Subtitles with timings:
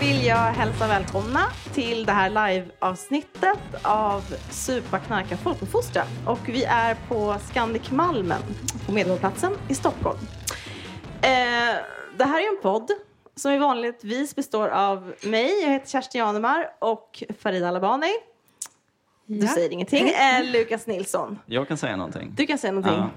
[0.00, 1.40] vill jag hälsa välkomna
[1.74, 6.02] till det här live-avsnittet av Supa, knarka, folkuppfostra.
[6.26, 8.40] Och vi är på Scandic Malmen
[8.86, 10.18] på Medborgarplatsen i Stockholm.
[11.22, 11.28] Eh,
[12.18, 12.90] det här är en podd
[13.36, 18.12] som i vanligtvis består av mig, jag heter Kerstin Janemar och Farida Alabani.
[19.26, 19.48] Du Ja.
[19.48, 20.08] säger ingenting.
[20.38, 21.38] Eh, Lukas Nilsson.
[21.46, 22.32] Jag kan säga någonting.
[22.36, 23.00] Du kan säga någonting.
[23.00, 23.10] Ja.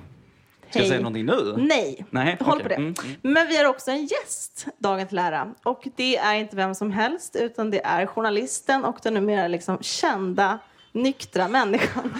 [0.72, 1.54] Ska jag säga någonting nu?
[1.58, 2.64] Nej, Nej, håll okej.
[2.64, 2.76] på det.
[2.76, 5.54] Mm, Men vi har också en gäst, dagen till ära.
[5.64, 9.78] Och det är inte vem som helst, utan det är journalisten och den numera liksom
[9.82, 10.60] kända
[10.92, 12.14] nyktra människan.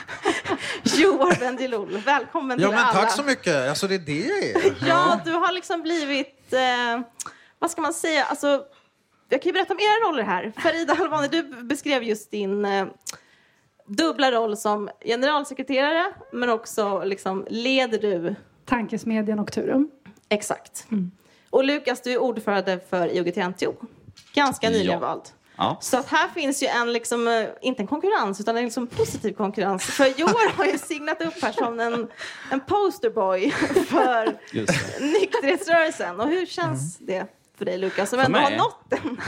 [0.84, 1.98] Joar Bendjelloul.
[2.06, 2.94] Välkommen Ja till men alla.
[3.00, 3.70] tack så mycket.
[3.70, 4.74] Alltså det är det jag är.
[4.88, 7.02] Ja, du har liksom blivit, eh,
[7.60, 8.64] vad ska man säga, alltså,
[9.30, 10.52] jag kan ju berätta om era roller här.
[10.58, 12.86] Farida Alvani, du beskrev just din eh,
[13.98, 19.92] dubbla roll som generalsekreterare, men också liksom leder du Tankesmedjan Nocturum.
[20.30, 20.88] Exakt.
[21.50, 23.74] Och Lukas, du är ordförande för IOGT-NTO.
[24.34, 25.00] Ganska nyligen Ja.
[25.00, 25.22] vald.
[25.58, 25.78] Ja.
[25.82, 29.34] Så att här finns ju en, liksom, eh, inte en konkurrens, utan en liksom positiv
[29.34, 29.84] konkurrens.
[29.86, 32.08] För Joar har ju signat upp här som en,
[32.52, 33.52] en posterboy
[33.88, 34.38] för
[35.22, 36.20] nykterhetsrörelsen.
[36.20, 37.26] Och hur känns det
[37.58, 38.58] för dig Lukas, som För ändå har mig?
[38.58, 39.22] nått den?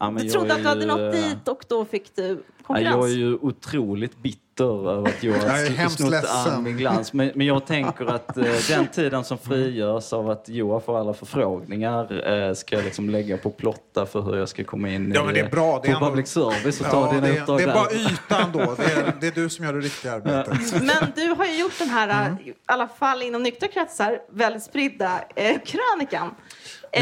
[0.00, 2.16] Ja, men Du jag trodde att du hade ju, nått eh, dit och då fick
[2.16, 2.28] du
[2.58, 2.94] Ja, konkurrens.
[2.96, 7.12] jag är ju otroligt bitter över att jag Jag är har snott an min glans.
[7.12, 11.14] Men, men jag tänker att eh, den tiden som frigörs av att Joa får alla
[11.14, 15.24] förfrågningar eh, ska jag liksom lägga på plotta för hur jag ska komma in Ja,
[15.24, 15.80] men det är bra.
[15.82, 17.90] Det är på ändå- public service och ta Ja, dina det, uppdrag det är bara
[17.92, 18.58] ytan då.
[18.74, 20.82] Det är, det är du som gör det riktiga arbetet.
[20.82, 22.38] Men du har ju gjort den här, Mm.
[22.44, 26.34] i alla fall inom nyktra kretsar, väldigt spridda eh, krönikan.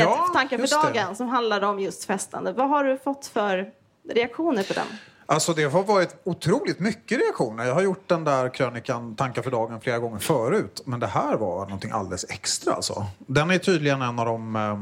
[0.00, 1.00] Ja, tankar för just det.
[1.00, 2.52] dagen som handlar om just festande.
[2.52, 3.70] Vad har du fått för
[4.14, 4.86] reaktioner på den?
[5.26, 7.64] Alltså det har varit otroligt mycket reaktioner.
[7.64, 10.82] Jag har gjort den där krönikan Tankar för dagen flera gånger förut.
[10.84, 13.06] Men det här var någonting alldeles extra alltså.
[13.18, 14.56] Den är tydligen en av de...
[14.56, 14.80] eh,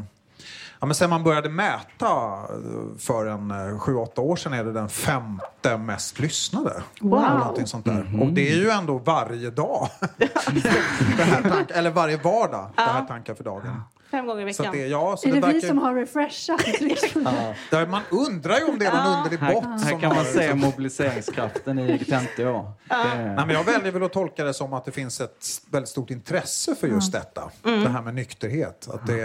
[0.83, 4.65] Ja, men sen man började mäta eh, för en eh, sju, åtta år sedan är
[4.65, 6.83] det den femte mest lyssnade.
[7.01, 7.19] Wow.
[7.25, 8.21] Eller någonting sånt där.
[8.23, 9.89] Och det är ju ändå varje dag.
[10.17, 13.83] det här tank, eller varje vardag, det här Tankar för dagen.
[14.11, 14.77] Fem gånger i Så veckan.
[14.77, 16.61] det, ja, så Är det det vi som har refreshat?
[17.71, 20.25] där man undrar ju om det är någon underlig Här, bot här som kan man
[20.25, 22.73] se liksom- mobiliseringskraften i IGT-NTO.
[22.89, 26.11] Nej, men jag väljer väl att tolka det som att det finns ett väldigt stort
[26.11, 27.51] intresse för just detta.
[27.63, 28.89] Det här med nykterhet.
[28.91, 29.19] Att det,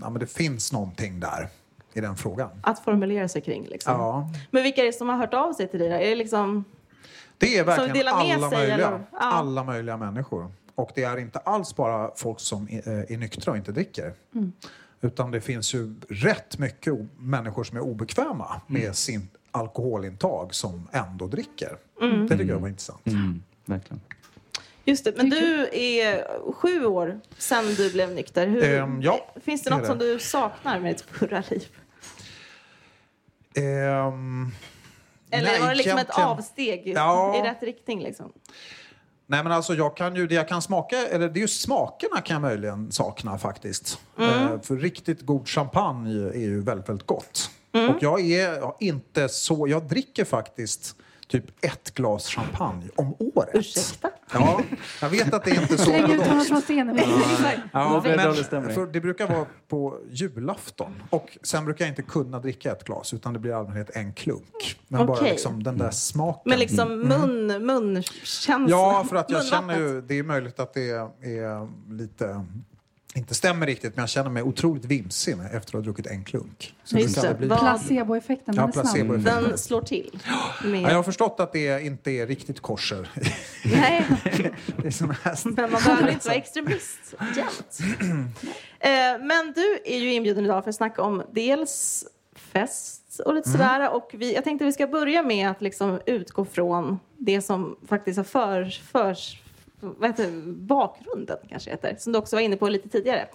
[0.00, 1.48] ja, men det finns någonting där
[1.92, 2.50] i den frågan.
[2.62, 3.66] Att formulera sig kring.
[3.66, 3.92] Liksom.
[3.92, 4.30] Ja.
[4.50, 5.88] Men vilka är det som har hört av sig till dig?
[5.88, 5.94] då?
[5.94, 6.64] Är det liksom...
[7.38, 8.90] Det är verkligen möjliga, eller?
[9.12, 9.18] Ja.
[9.18, 10.50] alla möjliga människor.
[10.78, 14.12] Och det är inte alls bara folk som är, är nyktra och inte dricker.
[15.00, 21.26] Utan det finns ju rätt mycket människor som är obekväma med sin alkoholintag som ändå
[21.26, 21.76] dricker.
[22.00, 23.06] Det tycker jag var intressant.
[23.06, 24.00] Mm, verkligen.
[24.84, 28.46] Just det, men du är sju år sedan du blev nykter.
[28.46, 28.64] Hur...
[28.64, 29.86] Ehm, ja, Finns det något det.
[29.86, 31.68] som du saknar med ditt förra liv?
[33.54, 34.50] Ehm,
[35.30, 37.36] Eller nej, var det liksom ett avsteg Ja.
[37.38, 38.02] i rätt riktning?
[38.02, 38.32] Liksom?
[39.30, 42.20] Nej men alltså jag kan ju, det jag kan smaka, eller det är ju smakerna
[42.20, 44.00] kan jag möjligen sakna faktiskt.
[44.18, 47.50] Eh, för riktigt god champagne är ju väldigt, väldigt gott.
[47.72, 50.96] Och jag är inte så, jag dricker faktiskt
[51.28, 53.54] typ ett glas champagne om året.
[53.54, 54.10] Ursäkta?
[54.32, 54.60] Ja,
[55.00, 56.98] jag vet att det är inte så Släng ut honom från scenen.
[57.72, 58.74] Ja, det dålig men stämning.
[58.74, 61.02] för det brukar vara på julafton.
[61.10, 64.12] Och sen brukar jag inte kunna dricka ett glas utan det blir i allmänhet en
[64.12, 64.78] klunk.
[64.88, 65.30] Men bara Okej.
[65.30, 66.42] liksom den där smaken.
[66.44, 68.54] Men liksom mun, munkänsla?
[68.56, 68.70] Mm.
[68.70, 72.44] Ja, för att jag känner ju, det är möjligt att det är lite,
[73.18, 76.74] inte stämmer riktigt, men jag känner mig otroligt vimsig efter att ha druckit en klunk.
[76.84, 77.34] Så Just kan det.
[77.34, 79.42] bli- Placeboeffekten, Ja, den placeboeffekten.
[79.44, 80.18] Den slår till.
[80.64, 80.82] Med...
[80.82, 83.08] Ja, jag har förstått att det inte är riktigt korser.
[83.64, 84.06] Nej,
[84.76, 85.38] det är såna här...
[85.44, 87.78] men man behöver inte vara extremist jämt.
[88.80, 88.90] Eh,
[89.26, 92.04] men du är ju inbjuden idag för att snacka om dels
[92.34, 93.90] fest och lite sådär.
[93.94, 98.16] Och vi, jag tänkte vi ska börja med att liksom utgå från det som faktiskt
[98.16, 99.42] har för, förs,
[99.80, 103.28] vad heter bakgrunden kanske heter, som du också var inne på lite tidigare.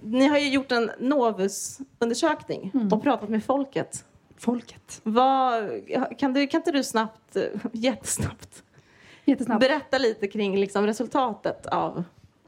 [0.00, 4.04] Ni har ju gjort en Novus-undersökning och pratat med folket.
[4.38, 5.00] Folket.
[5.02, 5.70] Vad,
[6.18, 7.42] kan, du, kan inte du snabbt, eh,
[7.72, 8.62] jättesnabbt,
[9.24, 9.60] Jättesnabbt.
[9.60, 12.04] berätta lite kring liksom resultatet av...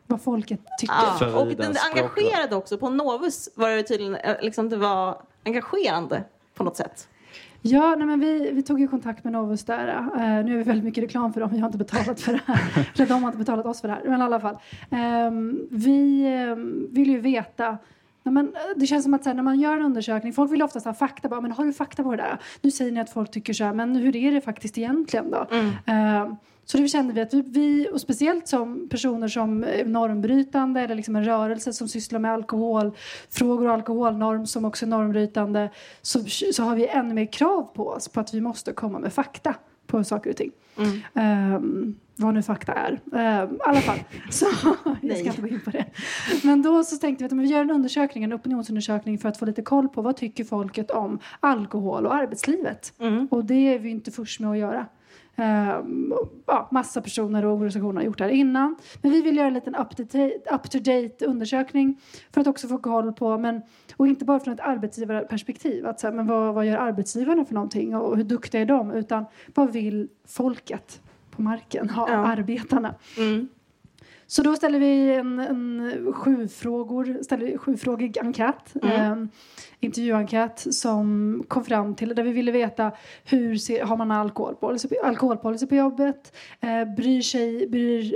[0.07, 0.95] Vad folket tycker.
[1.21, 2.79] Ja, och den engagerade också.
[2.79, 6.25] På Novus var det tydligen eh, liksom, det var engagerande
[6.55, 7.09] på något sätt.
[7.67, 9.89] Ja, nej, men vi, vi tog ju kontakt med Novus där.
[9.89, 11.51] Eh, nu är vi väldigt mycket reklam för dem.
[11.53, 12.89] Vi har inte betalat för det här.
[12.95, 14.03] Eller de har inte betalat oss för det här.
[14.05, 14.59] Men i alla fall.
[14.91, 17.79] Ehm, vi um, vill ju veta
[18.23, 20.87] men, eh, det känns som att här, när man gör en undersökning, folk vill oftast
[20.87, 21.29] ha fakta.
[21.29, 22.39] Bara, men har du fakta på det där?
[22.63, 25.47] Nu säger ni att folk tycker så här, men hur är det faktiskt egentligen då?
[25.87, 26.33] Eh,
[26.65, 30.95] så det kände vi att vi, vi, och speciellt som personer som är normbrytande eller
[30.95, 35.71] liksom en rörelse som sysslar med alkoholfrågor och alkoholnorm som också är normbrytande
[36.03, 39.13] så, så har vi ännu mer krav på oss på att vi måste komma med
[39.13, 39.55] fakta
[39.87, 40.51] på saker och ting.
[41.15, 43.01] Ehm, vad nu fakta är.
[43.15, 43.99] Ehm, I alla fall.
[44.31, 44.47] Så,
[45.01, 45.85] jag ska inte gå in på det.
[46.43, 49.45] Men då så tänkte vi att vi gör en undersökning, en opinionsundersökning för att få
[49.45, 52.93] lite koll på vad tycker folket om alkohol och arbetslivet.
[53.31, 54.87] Och det är vi inte först med att göra.
[56.13, 58.77] Och, ja, massa personer och organisationer har gjort det här innan.
[59.03, 62.01] Men vi vill göra en liten up-to-date undersökning
[62.33, 63.63] för att också få koll på, men,
[63.97, 67.55] och inte bara från ett arbetsgivarperspektiv, att så här, men vad, vad gör arbetsgivarna för
[67.55, 68.91] någonting och hur duktiga är de?
[68.91, 71.01] Utan vad vill folket
[71.31, 72.17] på marken, ha, Ja.
[72.17, 72.95] arbetarna?
[73.19, 73.49] Mm.
[74.27, 79.15] Så då ställer vi en, en sju frågor, ställer sjufrågig enkät, eh,
[79.81, 82.93] intervjuenkät som kom fram till, där vi ville veta
[83.25, 88.15] hur ser, har man alkoholpolicy, alkoholpolicy på jobbet, eh, bryr sig, bryr,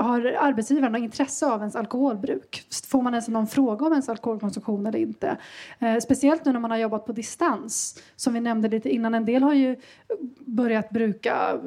[0.00, 2.62] har arbetsgivaren intresse av ens alkoholbruk?
[2.86, 5.36] Får man ens någon fråga om ens alkoholkonsumtion eller inte?
[5.78, 9.24] Eh, speciellt nu när man har jobbat på distans, som vi nämnde lite innan, en
[9.24, 9.76] del har ju
[10.46, 11.60] börjat bruka,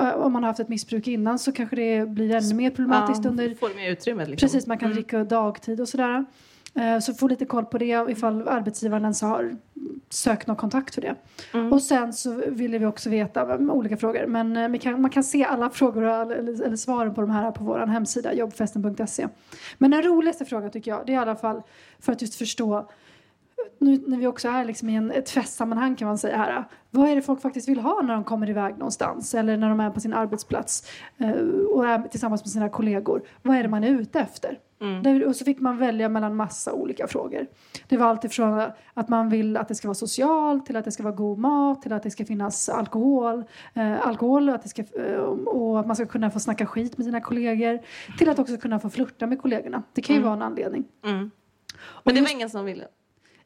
[0.00, 3.13] eh, om man har haft ett missbruk innan så kanske det blir ännu mer problematiskt
[3.26, 4.26] under Får mer utrymme.
[4.26, 4.46] Liksom.
[4.46, 6.24] Precis, man kan dricka dagtid och sådär.
[6.74, 9.56] Eh, Så få lite koll på det ifall arbetsgivaren ens har
[10.10, 11.14] sökt någon kontakt för det.
[11.72, 14.26] Och sen så ville vi också veta olika frågor.
[14.26, 17.50] Men eh, man kan, man kan se alla frågor eller, eller svaren på de här
[17.50, 19.28] på vår hemsida jobbfesten.se.
[19.78, 21.62] Men den roligaste frågan tycker jag, det är i alla fall
[22.00, 22.88] för att just förstå
[23.78, 26.64] nu när vi också är liksom i en, ett festsammanhang kan man säga här.
[26.90, 29.80] Vad är det folk faktiskt vill ha när de kommer iväg någonstans eller när de
[29.80, 31.30] är på sin arbetsplats eh,
[31.74, 33.22] och är tillsammans med sina kollegor?
[33.42, 34.58] Vad är det man är ute efter?
[35.02, 37.46] Där, och så fick man välja mellan massa olika frågor.
[37.88, 40.92] Det var allt ifrån att man vill att det ska vara socialt till att det
[40.92, 43.44] ska vara god mat till att det ska finnas alkohol,
[43.74, 45.16] eh, alkohol att, det ska, eh,
[45.46, 47.80] och att man ska kunna få snacka skit med sina kollegor
[48.18, 49.82] till att också kunna få flirta med kollegorna.
[49.92, 50.84] Det kan ju vara en anledning.
[51.04, 51.18] Mm.
[52.04, 52.84] Men det just- var ingen som ville.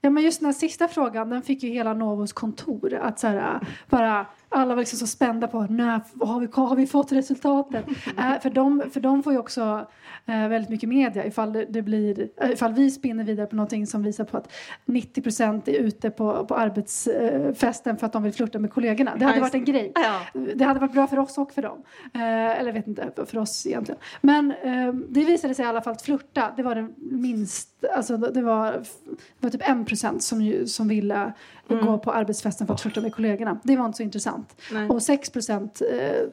[0.01, 3.27] Ja, men just den här sista frågan, den fick ju hela Novos kontor att så
[3.27, 7.85] här, bara alla var liksom så spända på när har vi, har vi fått resultatet?
[8.19, 9.87] äh, för, de, för de får ju också
[10.27, 13.87] äh, väldigt mycket media ifall, det, det blir, äh, ifall vi spinner vidare på någonting
[13.87, 14.53] som visar på att
[14.85, 19.17] 90 procent är ute på, på arbetsfesten för att de vill flirta med kollegorna.
[19.17, 19.93] Det hade varit en grej.
[19.95, 20.41] Ja.
[20.55, 21.83] Det hade varit bra för oss och för dem.
[22.15, 24.01] Eh, eller vet inte, för oss egentligen.
[24.21, 28.17] Men eh, det visade sig i alla fall att flirta, det var det minst, alltså
[28.17, 31.33] det var, det var typ en procent som, ju, som ville
[31.69, 33.61] gå på arbetsfesten för att flirta med kollegorna.
[33.65, 34.57] Det var inte så intressant.
[34.73, 34.89] Nej.
[34.89, 36.27] Och 6 procent eh,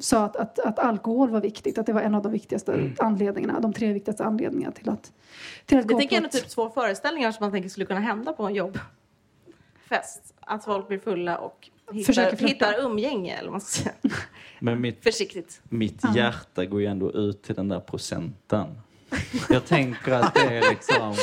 [0.00, 3.60] sa att, att, att alkohol var viktigt, att det var en av de viktigaste anledningarna,
[3.60, 5.12] de tre viktigaste anledningarna till att,
[5.66, 7.68] till att Det gå tänker på jag ändå ett- typ två föreställningar som man tänker
[7.68, 10.34] skulle kunna hända på en jobbfest.
[10.40, 11.70] Att folk blir fulla och
[12.06, 13.94] Försöker hittar, hittar umgänge, eller vad man ska säga.
[14.58, 15.60] Men mitt, Försiktigt.
[15.68, 18.66] mitt hjärta går ju ändå ut till den där procenten.
[19.48, 21.14] Jag tänker att det är liksom...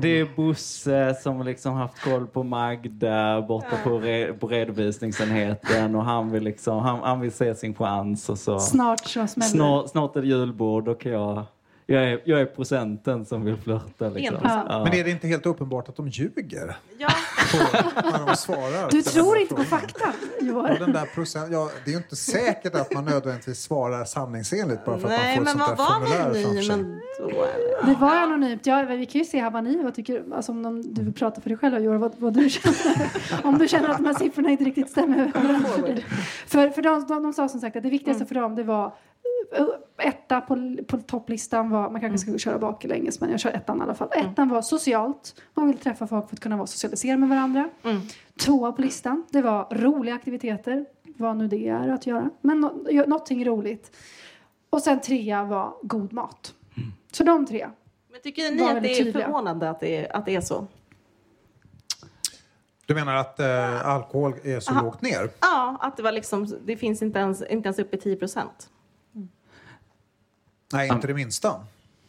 [0.00, 6.04] Det är Bosse som liksom haft koll på Magda borta på, re, på redovisningsenheten och
[6.04, 8.58] han vill, liksom, han, han vill se sin chans och så.
[8.58, 9.56] Snart så smäller det.
[9.56, 11.44] Snart, snart är det julbord och jag,
[11.86, 14.08] jag, är, jag är procenten som vill flörta.
[14.08, 14.38] Liksom.
[14.42, 14.84] Ja.
[14.84, 17.08] Men är det inte helt uppenbart att de ljuger Ja,
[17.52, 17.80] på,
[18.10, 18.90] när de svarar?
[18.90, 19.80] Du på tror inte på frågan?
[19.80, 20.76] fakta, Och Johan.
[20.78, 24.98] den där procent, ja, det är ju inte säkert att man nödvändigtvis svarar sanningsenligt bara
[24.98, 26.76] för att nej, man får ett sånt där formulär framför sig.
[26.76, 27.86] Men då, eller?
[27.86, 28.66] Det var anonymt.
[28.66, 30.24] Ja, vi kan ju se här vad ni vad tycker.
[30.34, 33.10] Alltså om de, du vill prata för dig själv, Johan, vad, vad du känner.
[33.46, 35.66] om du känner att de här siffrorna inte riktigt stämmer överens.
[36.46, 38.86] För, för de, de, de sa som sagt att det viktigaste för dem det var
[39.56, 39.66] eh,
[40.08, 43.82] etta på, på topplistan var, man kanske ska köra baklänges men jag kör ettan i
[43.82, 44.08] alla fall.
[44.12, 47.68] Ettan var socialt, man vill träffa folk för att kunna vara socialisera med varandra.
[48.40, 52.30] Tvåa på listan, det var roliga aktiviteter, vad nu det är att göra.
[52.40, 53.96] Men gö- någonting roligt.
[54.70, 56.54] Och sen trea var god mat.
[57.12, 57.68] Så de tre.
[58.10, 59.26] Men tycker ni att det är tydliga.
[59.26, 60.66] förvånande att det är, att det är så?
[62.86, 64.82] Du menar att eh, alkohol är så Aha.
[64.82, 65.30] lågt ner?
[65.40, 68.68] Ja, att det var liksom, det finns inte ens, inte ens uppe i 10 procent.
[70.72, 71.60] Nej, inte det minsta.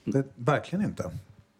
[0.04, 1.12] Det, verkligen inte.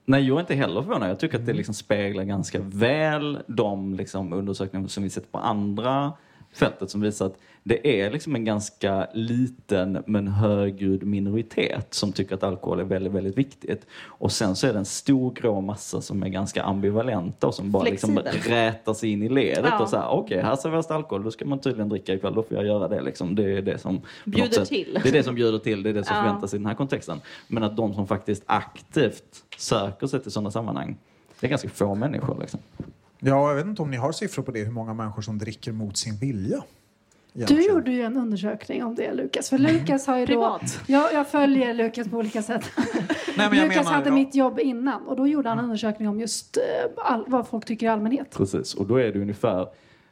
[0.06, 1.10] Nej, jag är inte heller förvånad.
[1.10, 5.38] Jag tycker att det liksom speglar ganska väl de liksom undersökningar som vi sett på
[5.38, 6.14] andra
[6.54, 12.36] fältet som visar att det är liksom en ganska liten men högljudd minoritet som tycker
[12.36, 13.86] att alkohol är väldigt, väldigt viktigt.
[14.06, 17.72] Och sen så är det en stor grå massa som är ganska ambivalenta och som
[17.72, 19.80] bara liksom rätar sig in i ledet Ja.
[19.84, 22.44] och så här, okej, här serveras det alkohol, då ska man tydligen dricka ikväll, då
[22.44, 23.36] får jag göra det liksom.
[23.36, 25.00] Det är det som Bjuder sätt- till.
[25.04, 26.24] Det är det som bjuder till, det är det som Ja.
[26.24, 27.22] förväntas i den här kontexten.
[27.48, 29.24] Men att de som faktiskt aktivt
[29.58, 30.98] söker sig till sådana sammanhang
[31.40, 32.60] Det är ganska få människor liksom.
[33.26, 35.72] Ja, jag vet inte om ni har siffror på det, hur många människor som dricker
[35.72, 36.64] mot sin vilja.
[37.34, 37.76] Du egentligen.
[37.76, 39.50] gjorde ju en undersökning om det Lukas.
[39.50, 40.60] För Lukas har ju då...
[40.88, 42.64] Jag, jag följer Lukas på olika sätt.
[43.38, 44.16] Nej, men jag Lukas menar, hade ja.
[44.16, 46.64] mitt jobb innan och då gjorde han en undersökning om just eh,
[46.98, 48.36] all, vad folk tycker i allmänhet.
[48.38, 49.68] Precis, och då är det ungefär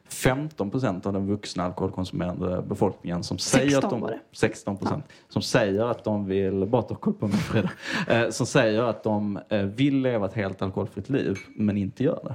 [0.08, 4.20] 15 procent av den vuxna alkoholkonsumerande befolkningen som säger 16 att de, var det.
[4.32, 7.70] 16 procent, som säger att de vill, bara ta koll på mig Frida,
[8.08, 12.20] eh, som säger att de eh, vill leva ett helt alkoholfritt liv men inte gör
[12.24, 12.34] det.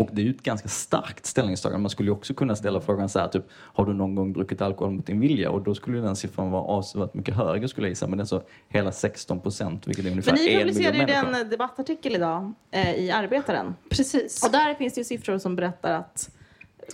[0.00, 1.82] Och det är ju ett ganska starkt ställningstagande.
[1.82, 4.62] Man skulle ju också kunna ställa frågan så här, typ, har du någon gång druckit
[4.62, 5.50] alkohol mot din vilja?
[5.50, 8.06] Och då skulle den siffran vara avsevärt mycket högre skulle jag gissa.
[8.06, 11.08] Men det är så hela 16 procent, vilket är ungefär Men ni en publicerade miljon
[11.08, 11.38] ju människor.
[11.38, 13.74] den debattartikel idag eh, i Arbetaren.
[13.90, 14.44] Precis.
[14.44, 16.30] Och där finns det ju siffror som berättar att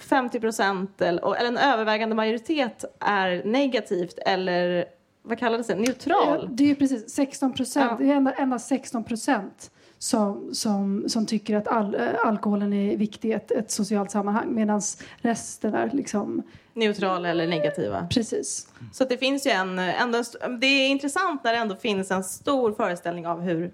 [0.00, 4.84] 50 procent eller, eller en övervägande majoritet är negativt eller
[5.22, 5.74] vad kallades det?
[5.74, 6.48] Neutral?
[6.52, 7.90] Det är ju precis 16 procent.
[8.00, 8.06] Ja.
[8.06, 12.96] Det är enda- endast 16 procent som, som, som tycker att all, eh, alkoholen är
[12.96, 14.82] viktig i ett, ett socialt sammanhang medan
[15.16, 18.06] resten är liksom Neutral eller negativa.
[18.10, 18.68] precis.
[18.92, 20.22] Så det finns ju en, ändå
[20.60, 23.72] det är intressant när det ändå finns en stor föreställning av hur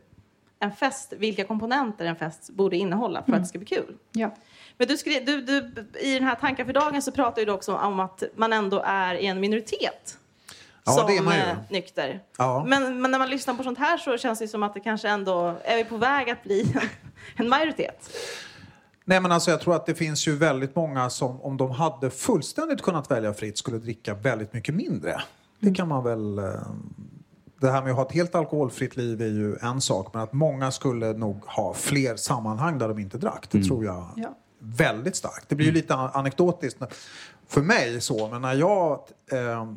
[0.58, 3.96] en fest, vilka komponenter en fest borde innehålla för att det ska bli kul.
[4.12, 4.34] Ja.
[4.76, 7.76] Men du skrev, du, du, i den här tankar för dagen så pratar du också
[7.76, 10.18] om att man ändå är i en minoritet.
[10.84, 11.40] Ja, som det är man ju.
[11.40, 12.20] eh, nykter.
[12.38, 12.64] Ja.
[12.68, 15.08] Men, men när man lyssnar på sånt här så känns det som att det kanske
[15.08, 16.88] ändå är vi på väg att bli en,
[17.36, 18.10] en majoritet.
[19.04, 22.10] Nej, men alltså, jag tror att det finns ju väldigt många som om de hade
[22.10, 25.22] fullständigt kunnat välja fritt skulle dricka väldigt mycket mindre.
[25.60, 26.38] Det kan man väl...
[26.38, 26.44] eh,
[27.60, 30.32] Det här med att ha ett helt alkoholfritt liv är ju en sak men att
[30.32, 33.46] många skulle nog ha fler sammanhang där de inte drack.
[33.50, 34.34] Det tror jag Ja.
[34.58, 35.48] väldigt starkt.
[35.48, 36.82] Det blir ju lite an- anekdotiskt
[37.48, 38.92] för mig så, men när jag
[39.32, 39.72] eh,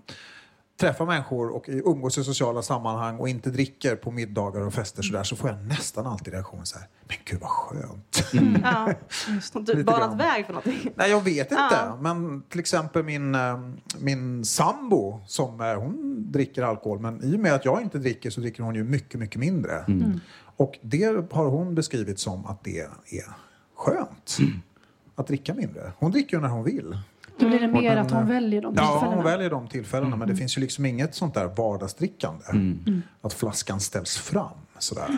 [0.78, 5.14] träffar människor och umgås i sociala sammanhang och inte dricker på middagar och fester så,
[5.14, 8.24] där, så får jag nästan alltid reaktionen så här, men gud vad skönt.
[8.64, 8.94] Ja.
[9.54, 10.92] Och du Lite banat väg för någonting.
[10.96, 11.56] Nej, jag vet inte.
[11.72, 11.98] Ja.
[12.02, 13.60] Men till exempel min, eh,
[14.00, 17.00] min sambo, som, eh, hon dricker alkohol.
[17.00, 19.80] Men i och med att jag inte dricker så dricker hon ju mycket, mycket mindre.
[19.88, 20.20] Mm.
[20.58, 23.36] Och det har hon beskrivit som att det är
[23.76, 24.38] skönt.
[25.16, 25.92] Att dricka mindre.
[25.98, 26.98] Hon dricker ju när hon vill.
[27.38, 29.16] Då blir det mer den, att hon eh, väljer de Ja, tillfällena.
[29.16, 30.16] hon väljer de tillfällena.
[30.16, 32.46] Men det finns ju liksom inget sånt där vardagsdrickande.
[32.52, 33.02] Mm.
[33.22, 34.50] Att flaskan ställs fram
[34.80, 35.18] sådär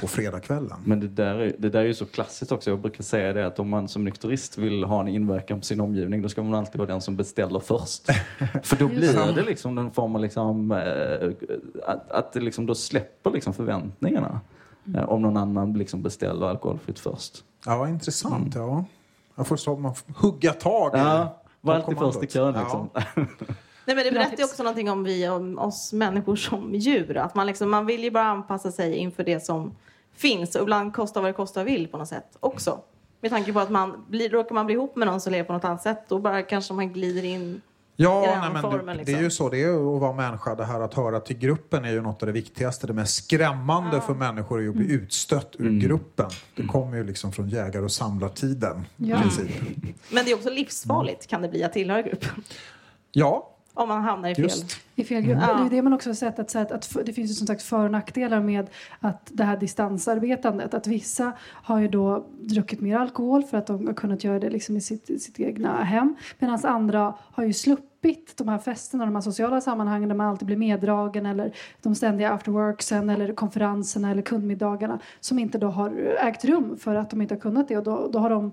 [0.00, 0.78] på fredagskvällen.
[0.84, 2.70] Men det där, är, det där är ju så klassiskt också.
[2.70, 5.80] Jag brukar säga det att om man som nykterist vill ha en inverkan på sin
[5.80, 8.06] omgivning då ska man alltid vara den som beställer först.
[8.62, 11.30] För då blir det liksom en form av liksom, eh,
[11.86, 14.40] att, att det liksom då släpper liksom förväntningarna.
[14.94, 17.44] Eh, om någon annan liksom beställer alkoholfritt först.
[17.66, 18.54] Ja, intressant.
[18.54, 18.84] Ja.
[19.34, 22.60] Jag får så man får hugga tag i Ja, var alltid först i kön Ja.
[22.60, 22.90] liksom.
[23.84, 27.16] Nej, men det berättar ju också någonting om vi, om oss människor som djur.
[27.16, 29.74] Att man, liksom, man vill ju bara anpassa sig inför det som
[30.16, 30.54] finns.
[30.54, 32.80] Och ibland kostar vad det kostar vill på något sätt också.
[33.20, 35.52] Med tanke på att man blir, råkar man bli ihop med någon som lever på
[35.52, 36.08] något annat sätt.
[36.08, 37.60] Då bara kanske man glider in.
[37.96, 39.14] Ja, nej, men formen, det, det liksom.
[39.14, 39.48] är ju så.
[39.48, 40.54] Det är ju att vara människa.
[40.54, 42.86] Det här att höra till gruppen är ju något av det viktigaste.
[42.86, 46.30] Det mest skrämmande för människor är ju att bli utstött ur gruppen.
[46.56, 48.84] Det kommer ju liksom från jägar och samlartiden.
[48.96, 49.22] Ja.
[50.10, 52.44] Men det är också livsfarligt kan det bli att tillhöra gruppen.
[53.12, 54.44] Ja, Om man hamnar i fel.
[54.44, 54.80] just.
[54.94, 55.38] I fel grupp.
[55.40, 55.54] Ja.
[55.54, 57.62] Det är det man också har sett att, att, att det finns ju som sagt
[57.62, 60.74] för och nackdelar med att det här distansarbetandet.
[60.74, 64.50] Att vissa har ju då druckit mer alkohol för att de har kunnat göra det
[64.50, 66.16] liksom i sitt, sitt egna hem.
[66.38, 70.46] Medan andra har ju sluppit de här festerna, de här sociala sammanhangen där man alltid
[70.46, 71.52] blir meddragen eller
[71.82, 77.10] de ständiga afterworksen eller konferenserna eller kundmiddagarna som inte då har ägt rum för att
[77.10, 78.52] de inte har kunnat det och då, då har de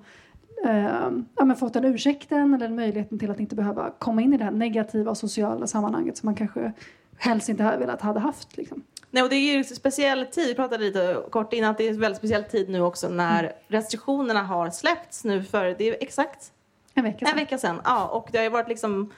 [0.63, 4.43] eh, ja, fått den ursäkten eller möjligheten till att inte behöva komma in i det
[4.43, 6.71] här negativa och sociala sammanhanget som man kanske
[7.17, 8.57] helst inte hade velat hade haft.
[8.57, 8.83] Liksom.
[9.11, 10.47] Nej, och det är ju en speciell tid.
[10.47, 13.51] Vi pratade lite kort innan att det är en väldigt speciell tid nu också när
[13.67, 16.51] restriktionerna har släppts nu för det är exakt
[16.93, 17.37] En vecka En sedan.
[17.37, 18.07] vecka sedan, ja.
[18.07, 19.11] Och det har ju varit liksom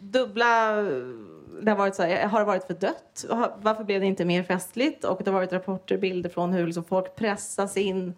[0.00, 0.72] dubbla...
[1.62, 3.24] Det har varit så här, har det varit för dött?
[3.62, 5.04] Varför blev det inte mer festligt?
[5.04, 8.14] Och det har varit rapporter, bilder från hur liksom folk pressas in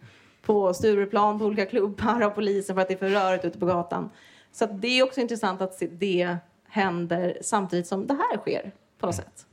[0.49, 3.67] på Stureplan, på olika klubbar av polisen för att det är för rörigt ute på
[3.67, 4.11] gatan.
[4.52, 6.37] Så det är också intressant att se det
[6.69, 9.47] händer samtidigt som det här sker på något sätt.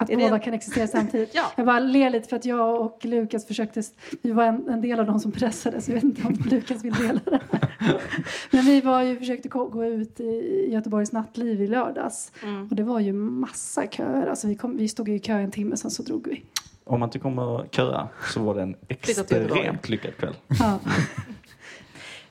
[0.00, 1.30] Att Är det- båda kan existera samtidigt.
[1.34, 1.44] Ja.
[1.56, 3.82] Jag bara ler lite för att jag och Lukas försökte,
[4.22, 6.92] vi var en, en del av de som pressades, jag vet inte om Lukas vill
[6.94, 7.40] dela det
[7.78, 8.00] här.
[8.50, 12.32] Men vi var ju, försökte gå ut i Göteborgs nattliv i lördags
[12.70, 15.76] och det var ju massa köer, alltså vi, kom, vi stod i kö en timme
[15.76, 16.42] sen så drog vi.
[16.90, 20.34] Om man tycker om att köra så var det en extremt lyckad kväll.
[20.60, 20.78] Ja.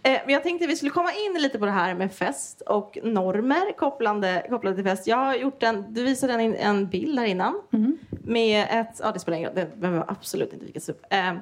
[0.04, 2.98] Eh, men jag tänkte vi skulle komma in lite på det här med fest och
[3.04, 5.08] normer kopplande, kopplade till fest.
[5.08, 7.98] Jag har gjort en, du visade en, en bild här innan Mm.
[8.10, 11.06] med ett, ja det spelar ingen roll, det behöver absolut inte vika upp.
[11.10, 11.34] Eh,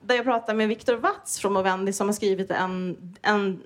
[0.00, 3.62] där jag pratade med Viktor Watz från Movendi som har skrivit en, en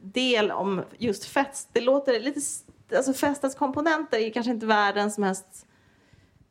[0.00, 1.68] del om just fest.
[1.72, 2.40] Det låter lite...
[2.96, 5.66] Alltså festens komponenter är kanske inte världens mest...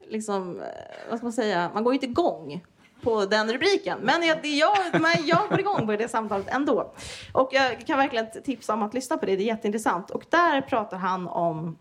[0.09, 0.65] Liksom, eh,
[1.09, 1.71] vad ska man säga?
[1.74, 2.63] Man går ju inte igång
[3.01, 4.00] på den rubriken.
[4.01, 6.93] Men jag, jag, men jag går igång på det samtalet ändå.
[7.33, 9.35] Och jag kan verkligen tipsa om att lyssna på det.
[9.35, 10.12] Det är jätteintressant.
[10.12, 11.77] Och där pratar han om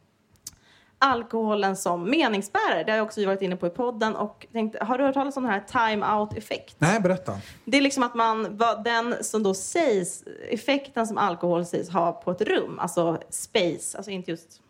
[0.98, 2.84] alkoholen som meningsbärare.
[2.84, 4.16] Det har jag också varit inne på i podden.
[4.16, 6.76] Och tänkte, har du hört talas om den här time-out-effekt?
[6.78, 7.32] Nej, berätta.
[7.64, 12.30] Det är liksom att man, den som då sägs, effekten som alkohol sägs ha på
[12.30, 14.60] ett rum, alltså space, alltså inte just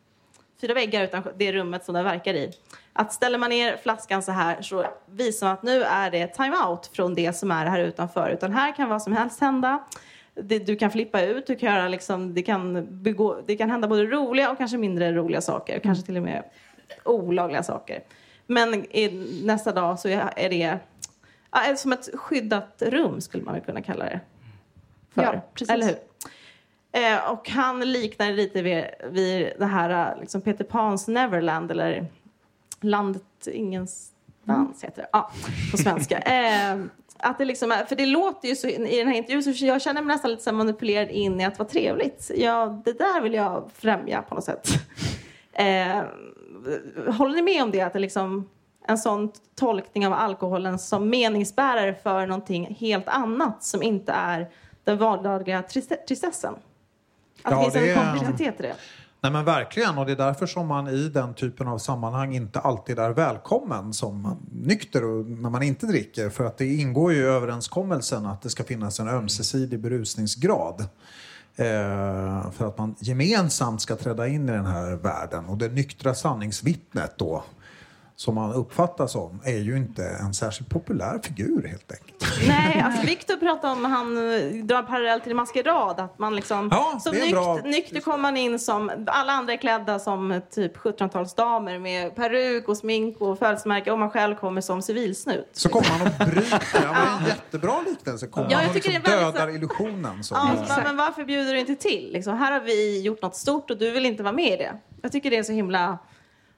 [0.65, 2.53] fyra väggar utan det rummet som den verkar i.
[2.93, 6.91] Att ställer man ner flaskan så här så visar man att nu är det time-out
[6.93, 8.31] från det som är här utanför.
[8.31, 9.85] Utan här kan vad som helst hända.
[10.35, 13.89] Det, du kan flippa ut, du kan göra liksom, det, kan begå, det kan hända
[13.89, 15.79] både roliga och kanske mindre roliga saker.
[15.79, 16.43] Kanske till och med
[17.05, 18.03] olagliga saker.
[18.47, 20.79] Men i, nästa dag så är, det
[21.51, 24.21] ja, som ett skyddat rum skulle man väl kunna kalla det.
[25.15, 25.23] För.
[25.23, 25.71] Ja, precis.
[25.71, 25.97] Eller hur?
[26.95, 32.07] Eh, och han liknar lite vid, vid det här eh, liksom Peter Pans Neverland eller
[32.81, 35.09] Landet ingenstans heter det.
[35.13, 35.31] Ja,
[35.71, 36.19] på svenska.
[36.21, 36.77] Eh,
[37.19, 39.83] att det liksom är, för det låter ju så i den här intervjun så jag
[39.83, 42.31] känner mig nästan lite manipulerad in i att vara trevligt.
[42.37, 44.69] Ja, det där vill jag främja på något sätt.
[45.57, 46.03] Eh,
[47.13, 47.81] håller ni med om det?
[47.81, 48.49] Att det liksom
[48.87, 54.51] en sån tolkning av alkoholen som meningsbärare för någonting helt annat som inte är
[54.85, 56.55] den vardagliga triste- tristessen?
[57.43, 58.75] Att Ja, det finns en är- komplexitet i det.
[59.21, 62.61] Nej men verkligen och det är därför som man i den typen av sammanhang inte
[62.61, 66.31] alltid är välkommen som nykter och när man inte dricker.
[66.31, 70.81] För att det ingår ju i överenskommelsen att det ska finnas en ömsesidig berusningsgrad.
[71.57, 75.45] Eh, för att man gemensamt ska träda in i den här världen.
[75.47, 77.45] Och det nyktra sanningsvittnet då,
[78.17, 82.25] som man uppfattas som, är ju inte en särskilt populär figur helt enkelt.
[82.49, 86.99] Nej, alltså Victor pratar om, han eh, drar parallell till maskerad, att man liksom, Ja,
[87.01, 87.55] som nykt, bra.
[87.65, 92.77] nykter kommer man in som, alla andra är klädda som typ 1700-talsdamer med peruk och
[92.77, 95.49] smink och födelsemärke och man själv kommer som civilsnut.
[95.53, 96.61] Så kommer man och bryter.
[96.75, 98.27] Ja, är en jättebra liknelse.
[98.27, 100.25] Kommer Ja, man jag och tycker liksom väldigt dödar illusionen.
[100.25, 100.35] Så.
[100.35, 102.11] Ja, bara, men varför bjuder du inte till?
[102.13, 104.77] Liksom, här har vi gjort något stort och du vill inte vara med i det.
[105.03, 105.99] Jag tycker det är så himla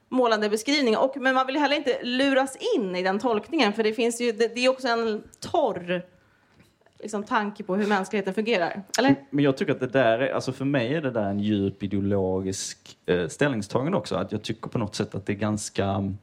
[0.09, 0.97] målande beskrivning.
[0.97, 4.31] Och, men man vill heller inte luras in i den tolkningen för det finns ju,
[4.31, 6.01] det, det är också en torr
[6.99, 8.83] liksom, tanke på hur mänskligheten fungerar.
[8.99, 9.15] Eller?
[9.29, 11.83] Men jag tycker att det där är, alltså för mig är det där en djup
[11.83, 14.15] ideologisk eh, ställningstagande också.
[14.15, 16.13] Att jag tycker på något sätt att det är ganska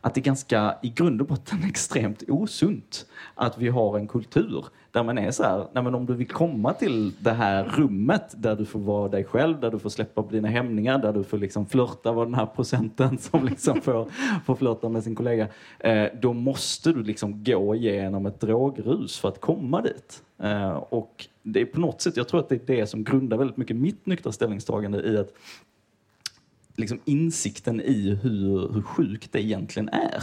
[0.00, 4.64] att det är ganska i grund och botten extremt osunt att vi har en kultur
[4.90, 8.34] där man är så här, nej men om du vill komma till det här rummet
[8.36, 11.24] där du får vara dig själv, där du får släppa på dina hämningar, där du
[11.24, 14.08] får liksom flörta, vara den här procenten som liksom får,
[14.46, 15.48] får flörta med sin kollega.
[15.78, 20.22] Eh, då måste du liksom gå igenom ett drogrus för att komma dit.
[20.42, 23.36] Eh, och det är på något sätt, jag tror att det är det som grundar
[23.36, 25.32] väldigt mycket mitt nyktra ställningstagande i att
[26.78, 30.22] liksom insikten i hur, hur sjukt det egentligen är.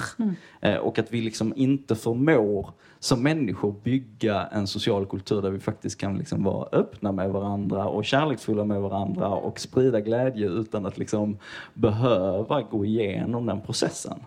[0.61, 5.59] Eh, och att vi liksom inte förmår som människor bygga en social kultur där vi
[5.59, 10.85] faktiskt kan liksom vara öppna med varandra och kärleksfulla med varandra och sprida glädje utan
[10.85, 11.37] att liksom
[11.73, 14.19] behöva gå igenom den processen.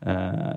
[0.00, 0.12] Eh,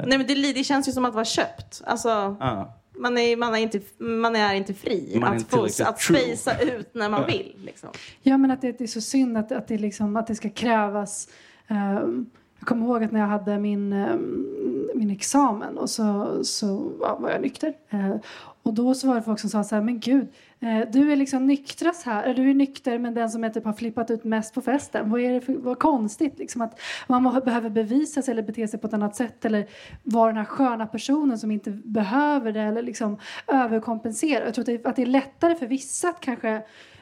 [0.05, 1.81] Nej, men det, det känns ju som att vara köpt.
[1.85, 2.76] Alltså, ja.
[2.97, 6.01] Man, är, man, är inte, man är inte fri Man att, inte få, tillräckligt att
[6.01, 7.55] spacea ut när man vill.
[7.65, 7.89] Liksom.
[8.21, 10.49] Ja, men att det, det är så synd att, att, det, liksom, att det ska
[10.49, 11.29] krävas.
[11.67, 12.29] ehm,
[12.59, 17.17] jag kommer ihåg att när jag hade min, ehm, min examen och så, så ja,
[17.19, 17.73] var jag nykter.
[17.89, 18.15] Eh,
[18.63, 20.27] och då så var det folk som sa så här, men gud,
[20.59, 22.33] Eh, du är liksom nyktras här.
[22.33, 25.09] Du är nykter men den som är typ har flippat ut mest på festen.
[25.09, 28.79] Vad är det för, vad konstigt liksom att man behöver bevisa sig eller bete sig
[28.79, 29.67] på ett annat sätt eller
[30.03, 33.17] vara den här sköna personen som inte behöver det eller liksom
[33.47, 34.45] överkompensera.
[34.45, 36.49] Jag tror att det, att det är lättare för vissa att kanske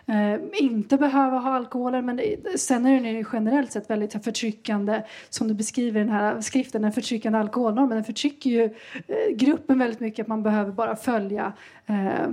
[0.05, 5.03] eh, inte behöva ha alkoholen men det, sen är den ju generellt sett väldigt förtryckande
[5.29, 7.95] som du beskriver i den här skriften, den förtryckande alkoholnormen.
[7.95, 8.63] Den förtrycker ju
[9.07, 11.53] eh, gruppen väldigt mycket att man behöver bara följa
[11.85, 12.29] eh,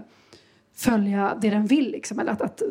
[0.75, 2.63] följa det den vill, liksom, eller att, att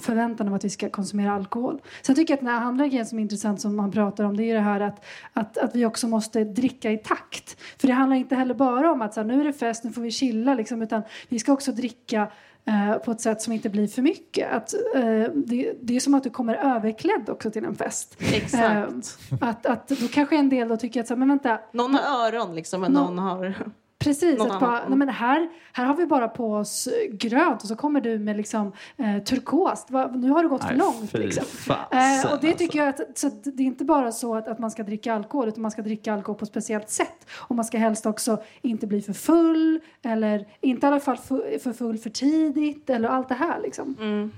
[0.00, 1.80] förväntan om att vi ska konsumera alkohol.
[2.02, 4.36] Sen tycker jag att den här andra grejen som är intressant som man pratar om
[4.36, 7.56] det är det här att, att, att vi också måste dricka i takt.
[7.80, 9.90] För det handlar inte heller bara om att så här, nu är det fest, nu
[9.92, 12.30] får vi chilla, liksom, utan vi ska också dricka
[12.64, 14.52] eh, på ett sätt som inte blir för mycket.
[14.52, 18.16] Att, eh, det, det är som att du kommer överklädd också till en fest.
[18.32, 19.18] Exakt.
[19.30, 21.94] Eh, att, att då kanske en del då tycker att så här, men vänta, Någon
[21.94, 23.54] har öron liksom, men Nå- någon har...
[23.98, 27.68] Precis, Något att bara, nej men här, här har vi bara på oss grönt och
[27.68, 29.90] så kommer du med liksom eh, turkost.
[29.90, 31.10] Va, nu har du gått för Nej, långt.
[31.10, 31.44] fy Liksom.
[31.44, 33.02] fasen, Eh, och det tycker alltså.
[33.02, 35.48] jag att, så att det är inte bara så att, att man ska dricka alkohol
[35.48, 37.26] utan man ska dricka alkohol på ett speciellt sätt.
[37.36, 41.58] Och man ska helst också inte bli för full eller inte i alla fall för,
[41.58, 43.96] för full för tidigt eller allt det här liksom.
[44.00, 44.32] Mm.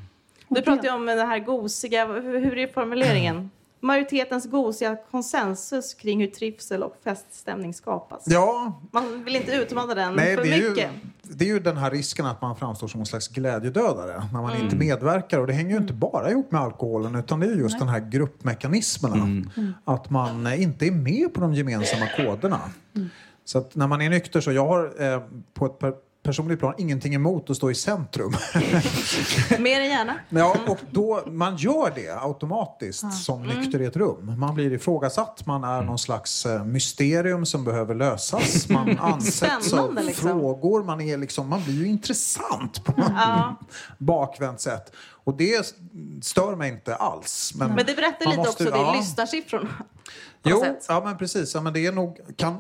[0.49, 3.51] Du det- pratar ju om det här gosiga, hur hur är formuleringen?
[3.83, 8.23] Majoritetens gosiga konsensus kring hur trivsel och feststämning skapas.
[8.27, 10.91] Ja, Man vill inte utmana den nej, för det, är ju, mycket.
[11.23, 14.51] det är ju den här risken att man framstår som en slags glädjedödare när man
[14.51, 14.63] Mm.
[14.63, 15.39] inte medverkar.
[15.39, 18.01] Och det hänger ju inte bara ihop med alkoholen utan det är just den här
[18.01, 19.17] gruppmekanismerna.
[19.17, 19.75] Mm.
[19.85, 22.61] Att man eh, inte är med på de gemensamma koderna.
[22.97, 23.09] Mm.
[23.45, 25.23] Så att när man är nykter så jag har eh,
[25.55, 25.79] på ett
[26.23, 28.33] personligt plan ingenting emot att stå i centrum.
[29.59, 30.15] Mer än gärna.
[30.29, 33.59] Ja, och då, man gör det automatiskt som Mm.
[33.61, 34.35] nykter i ett rum.
[34.39, 38.69] Man blir ifrågasatt, man är någon slags eh, mysterium som behöver lösas.
[38.69, 40.29] Man ansätts av liksom.
[40.29, 43.57] frågor, man, är liksom, man blir ju intressant på något Ja.
[43.99, 44.93] bakvänt sätt.
[45.25, 45.75] Och det
[46.23, 47.53] stör mig inte alls.
[47.57, 48.95] Men, Men det berättar lite måste- också, det ja.
[48.99, 49.69] lyssnarsiffrorna.
[50.43, 50.87] Jo, sätt.
[50.89, 51.55] ja men precis.
[51.55, 52.59] Ja, men det är nog, kan,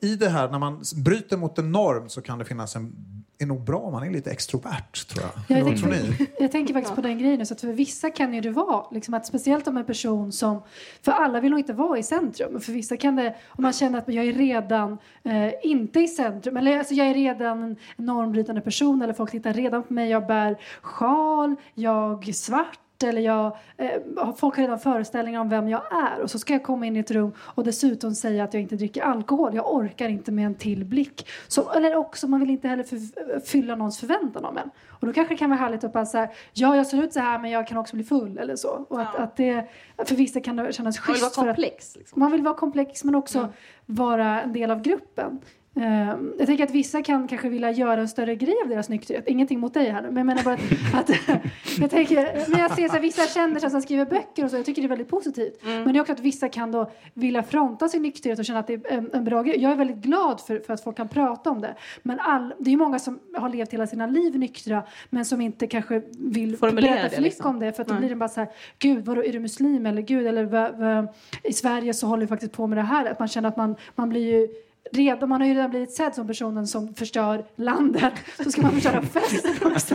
[0.00, 2.92] I det här när man bryter mot en norm så kan det finnas en
[3.38, 5.58] är nog bra om man är lite extrovert tror jag.
[5.58, 6.26] Ja, jag, tror tänker, ni?
[6.38, 7.38] jag tänker faktiskt på den grejen.
[7.38, 10.32] nu, Så att för vissa kan ju det vara, liksom att speciellt om en person
[10.32, 10.62] som...
[11.02, 12.52] För alla vill nog inte vara i centrum.
[12.52, 16.08] Men För vissa kan det, om man känner att jag är redan eh, inte i
[16.08, 20.10] centrum, eller alltså jag är redan en normbrytande person eller folk tittar redan på mig,
[20.10, 25.68] jag bär sjal, jag är svart eller jag, eh, folk har redan föreställningar om vem
[25.68, 28.54] jag är och så ska jag komma in i ett rum och dessutom säga att
[28.54, 29.54] jag inte dricker alkohol.
[29.54, 31.28] Jag orkar inte med en till blick.
[31.48, 34.70] Så, eller också, man vill inte heller för, fylla någons förväntan om en.
[34.88, 37.20] Och då kanske det kan vara härligt att bara säga ja jag ser ut så
[37.20, 38.68] här men jag kan också bli full eller så.
[38.88, 39.22] Och att, Ja.
[39.24, 39.66] att det,
[40.04, 41.34] för vissa kan det kännas Man vill vara schysst.
[41.34, 41.96] för att- komplex.
[41.96, 42.20] Liksom.
[42.20, 43.48] man vill vara komplex men också
[43.86, 45.40] vara en del av gruppen.
[45.80, 49.28] Ehm, jag tänker att vissa kan kanske vilja göra en större grej av deras nykterhet.
[49.28, 50.54] Ingenting mot dig här nu, men jag menar bara
[50.94, 51.42] att, att
[51.78, 54.64] jag tänker, men jag ser så här, vissa kändisar som skriver böcker och så, jag
[54.64, 55.60] tycker det är väldigt positivt.
[55.62, 58.66] Men det är också att vissa kan då vilja fronta sin nykterhet och känna att
[58.66, 59.62] det är en, en bra grej.
[59.62, 61.74] Jag är väldigt glad för, för att folk kan prata om det.
[62.02, 65.40] Men all, det är ju många som har levt hela sina liv nyktra men som
[65.40, 67.50] inte kanske vill Formulera berätta för mycket liksom.
[67.50, 68.00] om det för att då Nej.
[68.00, 71.08] blir det bara så här, gud vadå är du muslim eller gud eller vad, vad,
[71.42, 73.06] i Sverige så håller vi faktiskt på med det här.
[73.06, 74.48] Att man känner att man, man blir ju
[74.92, 78.12] redan, man har ju redan blivit sedd som personen som förstör landet.
[78.44, 79.94] Så ska man förstöra festen också.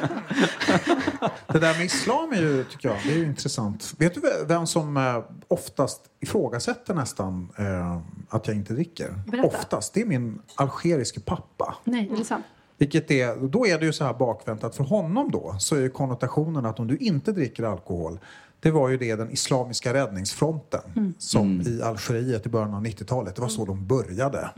[1.47, 3.93] Det där med islam är ju, tycker jag, det är ju intressant.
[3.97, 7.97] Vet du vem som eh, oftast ifrågasätter nästan eh,
[8.29, 9.13] att jag inte dricker?
[9.27, 9.47] Berätta.
[9.47, 9.93] Oftast.
[9.93, 11.75] Det är min algeriske pappa.
[11.83, 12.45] Nej, är det sant?
[12.77, 15.89] Vilket är, då är det ju så här bakvänt att för honom då så är
[15.89, 18.19] konnotationen att om du inte dricker alkohol
[18.61, 23.35] det var ju det den islamiska räddningsfronten som i Algeriet i början av 90-talet.
[23.35, 24.49] Det var så de började.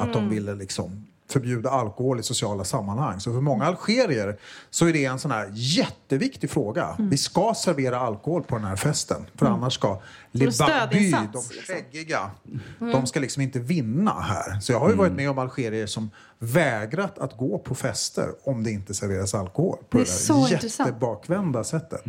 [0.00, 3.20] Att de ville liksom förbjuda alkohol i sociala sammanhang.
[3.20, 4.36] Så för många algerier
[4.70, 6.96] så är det en sån här jätteviktig fråga.
[6.98, 9.26] Vi ska servera alkohol på den här festen.
[9.34, 11.42] För annars ska Lebaby, de liksom.
[11.66, 12.30] skäggiga,
[12.78, 14.60] de ska liksom inte vinna här.
[14.60, 18.64] Så jag har ju varit med om algerier som vägrat att gå på fester om
[18.64, 19.78] det inte serveras alkohol.
[19.90, 20.88] På Det är det, så där intressant.
[20.88, 22.04] jättebakvända sättet.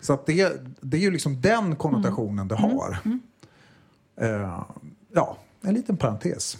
[0.00, 2.98] Så att det, det är ju liksom den konnotationen det har.
[4.20, 4.62] Eh,
[5.12, 6.58] ja, en liten parentes.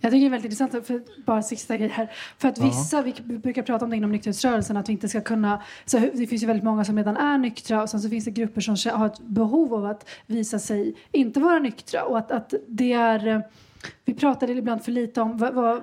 [0.00, 2.10] Jag tycker det är väldigt intressant, för bara sista grej här.
[2.38, 5.62] För att vissa, vi brukar prata om det inom nykterhetsrörelsen, att vi inte ska kunna...
[5.84, 8.30] Så det finns ju väldigt många som redan är nyktra och sen så finns det
[8.30, 12.04] grupper som har ett behov av att visa sig inte vara nyktra.
[12.04, 13.26] Och att, att det är...
[13.26, 13.40] eh,
[14.04, 15.82] Vi pratar ibland för lite om vad, vad,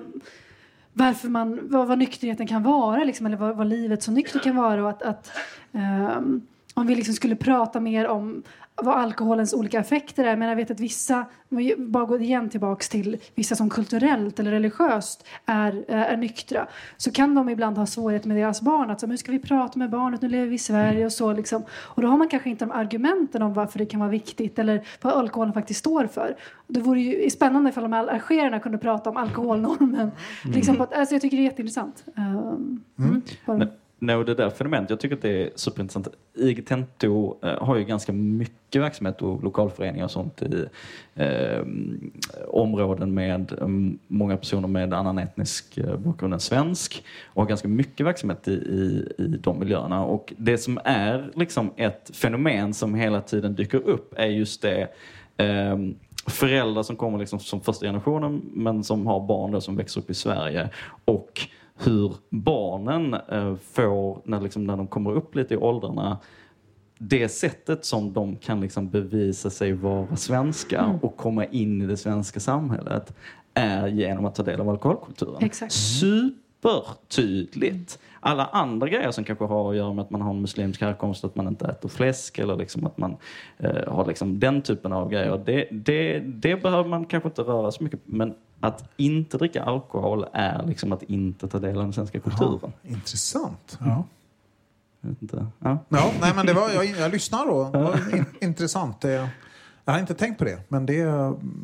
[0.92, 4.56] varför man, vad, vad nykterheten kan vara, liksom, eller vad, vad livet som nykter kan
[4.56, 4.82] vara.
[4.82, 5.30] Och att, att
[5.72, 8.42] ehm, om vi liksom skulle prata mer om
[8.82, 10.36] vad alkoholens olika effekter är.
[10.36, 14.40] Men jag vet att vissa, om vi bara går igen tillbaks till vissa som kulturellt
[14.40, 16.66] eller religiöst är, eh, är nyktra.
[16.96, 18.90] Så kan de ibland ha svårigheter med deras barn.
[18.90, 21.32] Att så, nu ska vi prata med barnet, nu lever vi i Sverige och så.
[21.32, 21.62] Liksom.
[21.72, 24.86] Och då har man kanske inte de argumenten om varför det kan vara viktigt eller
[25.02, 26.36] vad alkoholen faktiskt står för.
[26.66, 30.10] Det vore ju spännande ifall de här algerierna kunde prata om alkoholnormen.
[30.44, 32.04] Liksom på, att- alltså jag tycker det är jätteintressant.
[32.16, 33.22] Um, mm.
[33.46, 36.08] Men, no, det där fenomenet, jag tycker att det är superintressant.
[36.34, 40.66] IG Tento eh, har ju ganska mycket verksamhet och lokalföreningar och sånt i
[41.14, 41.64] eh,
[42.48, 47.68] områden med mm, många personer med annan etnisk eh, bakgrund än svensk och har ganska
[47.68, 50.04] mycket verksamhet i, i, i de miljöerna.
[50.04, 54.88] Och det som är liksom ett fenomen som hela tiden dyker upp är just det
[55.36, 55.76] eh,
[56.26, 60.10] föräldrar som kommer liksom som första generationen men som har barn då som växer upp
[60.10, 60.68] i Sverige
[61.04, 61.40] och
[61.84, 66.18] hur barnen eh, får, när, liksom, när de kommer upp lite i åldrarna,
[66.98, 71.96] det sättet som de kan liksom bevisa sig vara svenska och komma in i det
[71.96, 73.16] svenska samhället
[73.54, 75.36] är genom att ta del av alkoholkulturen.
[75.40, 75.72] Exakt.
[75.72, 77.98] Supertydligt.
[78.20, 81.24] Alla andra grejer som kanske har att göra med att man har en muslimsk härkomst,
[81.24, 83.16] att man inte äter fläsk eller liksom att man
[83.58, 85.42] eh, har liksom den typen av grejer.
[85.46, 90.26] Det, det, det behöver man kanske inte röra så mycket Men att inte dricka alkohol
[90.32, 92.72] är liksom att inte ta del av den svenska kulturen.
[92.82, 93.78] Intressant.
[93.80, 94.04] Ja.
[95.00, 95.46] Jag vet inte.
[95.58, 95.78] Ja.
[95.88, 97.70] Ja, nej, men det var, jag, jag lyssnar då.
[97.72, 99.00] Det var in, intressant.
[99.00, 99.28] Det,
[99.84, 101.04] jag har inte tänkt på det, men det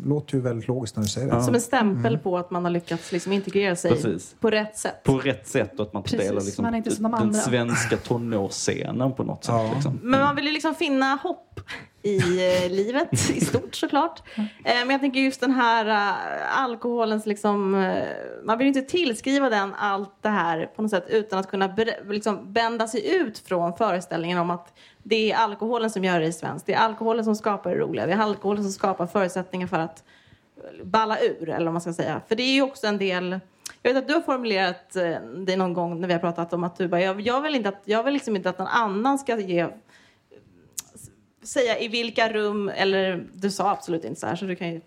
[0.05, 1.43] låter ju väldigt logiskt när du säger det.
[1.43, 4.35] Som en stämpel på att man har lyckats liksom integrera sig Precis.
[4.41, 5.03] på rätt sätt.
[5.05, 7.13] På rätt sätt och att man tar del av liksom, man är inte som de
[7.13, 7.39] den andra.
[7.41, 9.55] svenska tonårsscenen på något sätt.
[9.55, 9.73] Ja.
[9.75, 10.01] Liksom.
[10.03, 11.61] Men man vill ju liksom finna hopp
[12.03, 14.23] i eh, livet i stort såklart.
[14.39, 17.71] Eh, men jag tänker just den här eh, alkoholens liksom,
[18.45, 21.77] man vill ju inte tillskriva den allt det här på något sätt utan att kunna
[22.09, 26.67] liksom bända sig ut från föreställningen om att det är alkoholen som gör det svenskt.
[26.67, 28.07] Det är alkoholen som skapar det roliga.
[28.07, 30.05] Det är alkoholen som skapar förutsättningar för att
[30.85, 32.21] balla ur, eller vad man ska säga.
[32.29, 33.41] För det är ju också en del...
[33.83, 34.93] Jag vet att du har formulerat
[35.47, 37.69] det någon gång när vi har pratat om att du bara, jag, jag vill inte
[37.69, 39.67] att, jag vill liksom inte att någon annan ska ge
[41.47, 44.81] säga i vilka rum, eller du sa absolut inte så här så du kan ju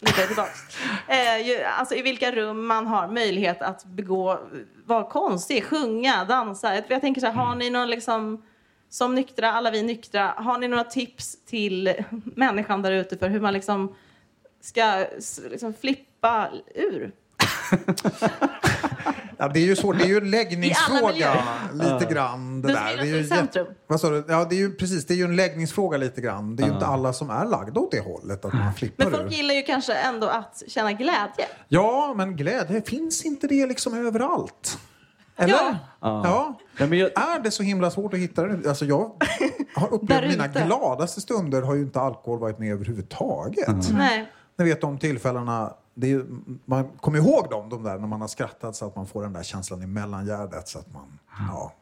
[0.00, 0.60] luta tillbaks.
[1.08, 4.38] Eh, alltså i vilka rum man har möjlighet att begå,
[4.86, 6.74] vara konstig, sjunga, dansa.
[6.88, 8.42] Jag, tänker så här, har ni någon liksom,
[8.88, 11.94] som nyktra, alla vi nyktra, har ni några tips till
[12.36, 13.94] människan där ute för hur man liksom
[14.60, 15.06] ska
[15.50, 17.12] liksom flippa ur?
[19.40, 19.98] Ja, det är ju svårt.
[19.98, 21.34] Det är ju en läggningsfråga
[21.72, 22.62] lite grann.
[22.62, 22.96] Det Du där.
[22.96, 23.66] Det är ju centrum.
[23.86, 24.24] Vad sa du?
[24.28, 25.06] Ja, det är ju precis.
[25.06, 26.56] Det är ju en läggningsfråga lite grann.
[26.56, 29.12] Det är ju inte alla som är lagda åt det hållet, att man flippar Men
[29.14, 29.36] folk ur.
[29.36, 31.46] gillar ju kanske ändå att känna glädje.
[31.68, 34.78] Ja, men glädje, finns inte det liksom överallt?
[35.36, 35.54] Eller?
[35.54, 35.76] Ja.
[36.00, 36.58] Ja.
[36.78, 38.68] Nej, men jag, Är det så himla svårt att hitta det?
[38.68, 39.10] Alltså jag
[39.74, 43.90] har upplevt mina gladaste stunder har ju inte alkohol varit med överhuvudtaget.
[43.92, 44.32] Nej.
[44.58, 45.72] Ni vet de tillfällena,
[46.02, 46.26] är,
[46.64, 49.32] man kommer ihåg dem, de där när man har skrattat så att man får den
[49.32, 51.72] där känslan i mellangärdet så att man ja,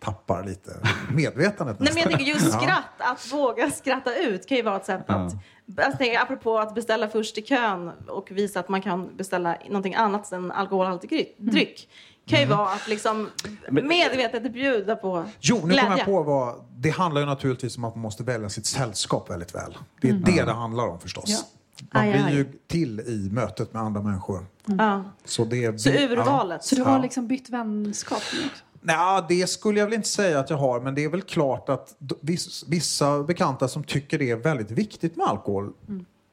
[0.00, 0.70] tappar lite
[1.14, 4.86] medvetandet Nej, men jag tänker just skratt, att våga skratta ut kan ju vara ett
[4.86, 5.32] sätt att...
[5.76, 9.94] Jag tänker, apropå att beställa först i kön och visa att man kan beställa någonting
[9.94, 11.88] annat än alkoholhaltig gry- dryck.
[12.26, 13.30] Kan ju vara att liksom
[13.70, 15.96] medvetet bjuda på Jo, nu kommer glädje.
[15.96, 16.64] jag på vad...
[16.76, 19.78] Det handlar ju naturligtvis om att man måste välja sitt sällskap väldigt väl.
[20.00, 21.24] Det är det det handlar om förstås.
[21.26, 21.38] Ja.
[21.92, 22.34] Man Aj, blir aj.
[22.34, 24.46] ju till i mötet med andra människor.
[24.66, 25.04] Ja.
[25.24, 26.64] Så, det är, Så urvalet.
[26.64, 27.02] Så du har Ja.
[27.02, 28.64] liksom bytt vänskap nu också?
[28.80, 31.68] Nej, det skulle jag väl inte säga att jag har, men det är väl klart
[31.68, 31.94] att
[32.66, 35.72] vissa bekanta som tycker det är väldigt viktigt med alkohol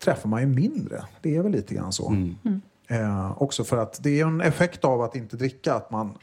[0.03, 1.03] träffar man ju mindre.
[1.21, 2.15] Det är väl lite grann så.
[2.87, 6.17] Eh, också för att det är en effekt av att inte dricka, att man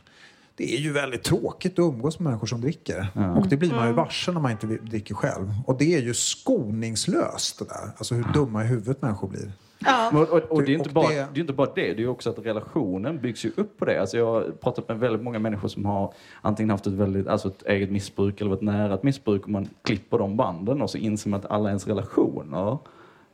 [0.59, 3.07] det är ju väldigt tråkigt att umgås med människor som dricker.
[3.39, 5.53] Och det blir man ju varse när man inte dricker själv.
[5.67, 7.91] Och det är ju skoningslöst det där.
[7.97, 9.53] Alltså hur dumma i huvudet människor blir.
[9.79, 10.11] Ja.
[10.15, 11.39] Och, och, och det är inte, Och bara, det- det...
[11.39, 14.01] är inte bara det, det är också att relationen byggs ju upp på det.
[14.01, 17.49] Alltså jag har pratat med väldigt många människor som har antingen haft ett, väldigt, alltså
[17.49, 20.99] ett eget missbruk eller ett nära ett missbruk och man klipper de banden och så
[20.99, 22.79] inser man att alla ens relationer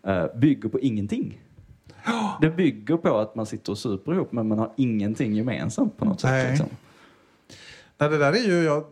[0.07, 1.41] eh, bygger på ingenting.
[2.41, 6.05] Det bygger på att man sitter och super ihop men man har ingenting gemensamt på
[6.05, 6.31] något sätt.
[6.31, 6.51] Nej.
[6.51, 6.67] Liksom.
[7.99, 8.85] Nej, det där är ju, jag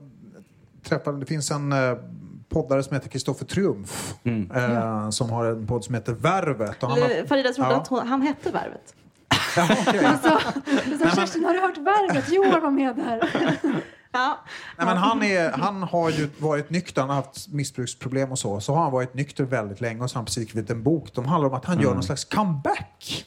[0.84, 1.94] träffade, det finns en eh,
[2.48, 4.14] poddare som heter Kristoffer Triumf.
[4.54, 6.82] Eh, Som har en podd som heter Värvet.
[6.82, 7.76] Och han har, Eller, Farida trodde Ja.
[7.80, 8.94] att hon, han hette Värvet.
[9.56, 10.04] ja, okej.
[10.04, 10.28] Alltså,
[11.10, 12.32] så, Kerstin, har du hört Värvet?
[12.32, 13.30] Johan var med där.
[14.14, 14.38] Ja.
[14.78, 18.60] Nej, men han, är, han har ju varit nykter, han har haft missbruksproblem och så.
[18.60, 21.12] Så har han varit nykter väldigt länge och så har han precis skrivit en bok.
[21.14, 23.26] De handlar om att han gör någon slags comeback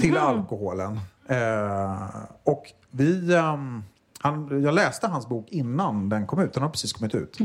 [0.00, 1.00] till alkoholen.
[1.28, 2.08] Eh,
[2.44, 3.34] och vi...
[3.34, 3.82] ehm,
[4.22, 6.52] han, jag läste hans bok innan den kom ut.
[6.52, 7.38] Den har precis kommit ut.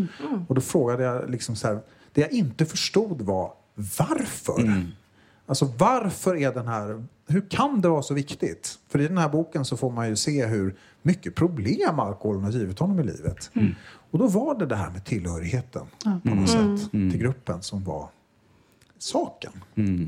[0.48, 1.80] Och då frågade jag liksom så här.
[2.14, 3.54] Det jag inte förstod var
[4.00, 4.86] varför.
[5.46, 7.06] Alltså varför är den här...
[7.28, 8.80] Hur kan det vara så viktigt?
[8.90, 12.52] För i den här boken så får man ju se hur mycket problem alkoholen har
[12.52, 13.52] givit honom i livet.
[14.12, 15.86] Och då var det det här med tillhörigheten
[16.24, 18.10] på något sätt till gruppen som var
[19.06, 19.52] saken.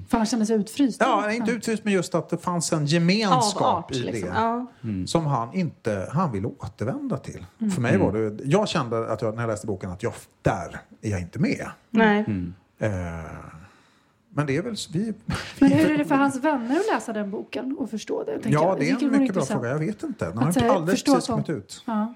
[0.09, 0.97] För han kände sig utfryst.
[0.99, 4.29] Ja, inte utfryst men just att det fanns en gemenskap Avart, i liksom.
[4.29, 4.35] det.
[4.35, 4.67] Ja.
[5.07, 7.45] Som han inte han ville återvända till.
[7.75, 10.79] För mig var det, jag kände att jag, när jag läste boken att jag, där
[11.01, 11.67] är jag inte med.
[11.89, 12.25] Nej.
[12.79, 12.89] Eh,
[14.37, 15.13] men det är väl vi...
[15.59, 18.31] Men hur är det för hans vänner att läsa den boken och förstå det?
[18.31, 19.69] tänker Ja, det är en mycket bra fråga.
[19.69, 20.25] Jag vet inte.
[20.25, 21.83] Den har Att, inte eh, alldeles precis kommit ut.
[21.85, 22.13] Ja,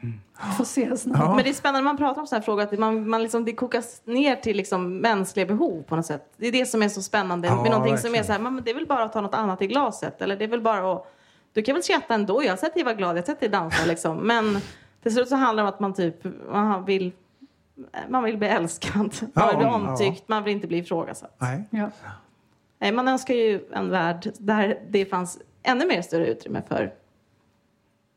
[0.58, 1.18] får se snart.
[1.20, 1.36] Ja.
[1.36, 3.46] Men det är spännande när man pratar om sådana här frågor att man, man liksom,
[3.46, 6.34] det kokas ner till liksom mänskliga behov på något sätt.
[6.38, 8.26] Det är det som är så spännande Ja, med någonting som är verkligen.
[8.26, 10.44] så här, men det är väl bara att ta något annat i glaset eller det
[10.44, 11.14] är väl bara att,
[11.54, 13.50] du kan väl skratta ändå, jag har sett dig vara glad, jag har sett dig
[13.50, 14.18] dansa liksom.
[14.18, 14.58] Men
[15.04, 17.12] till slut så handlar det om att man typ, man vill,
[18.10, 19.76] man vill bli älskad, man Ja, vill bli ja.
[19.76, 21.36] omtyckt, man vill inte bli ifrågasatt.
[21.38, 21.64] Nej.
[21.70, 21.90] Ja.
[22.80, 26.94] Nej, man önskar ju en värld där det fanns ännu mer större utrymme för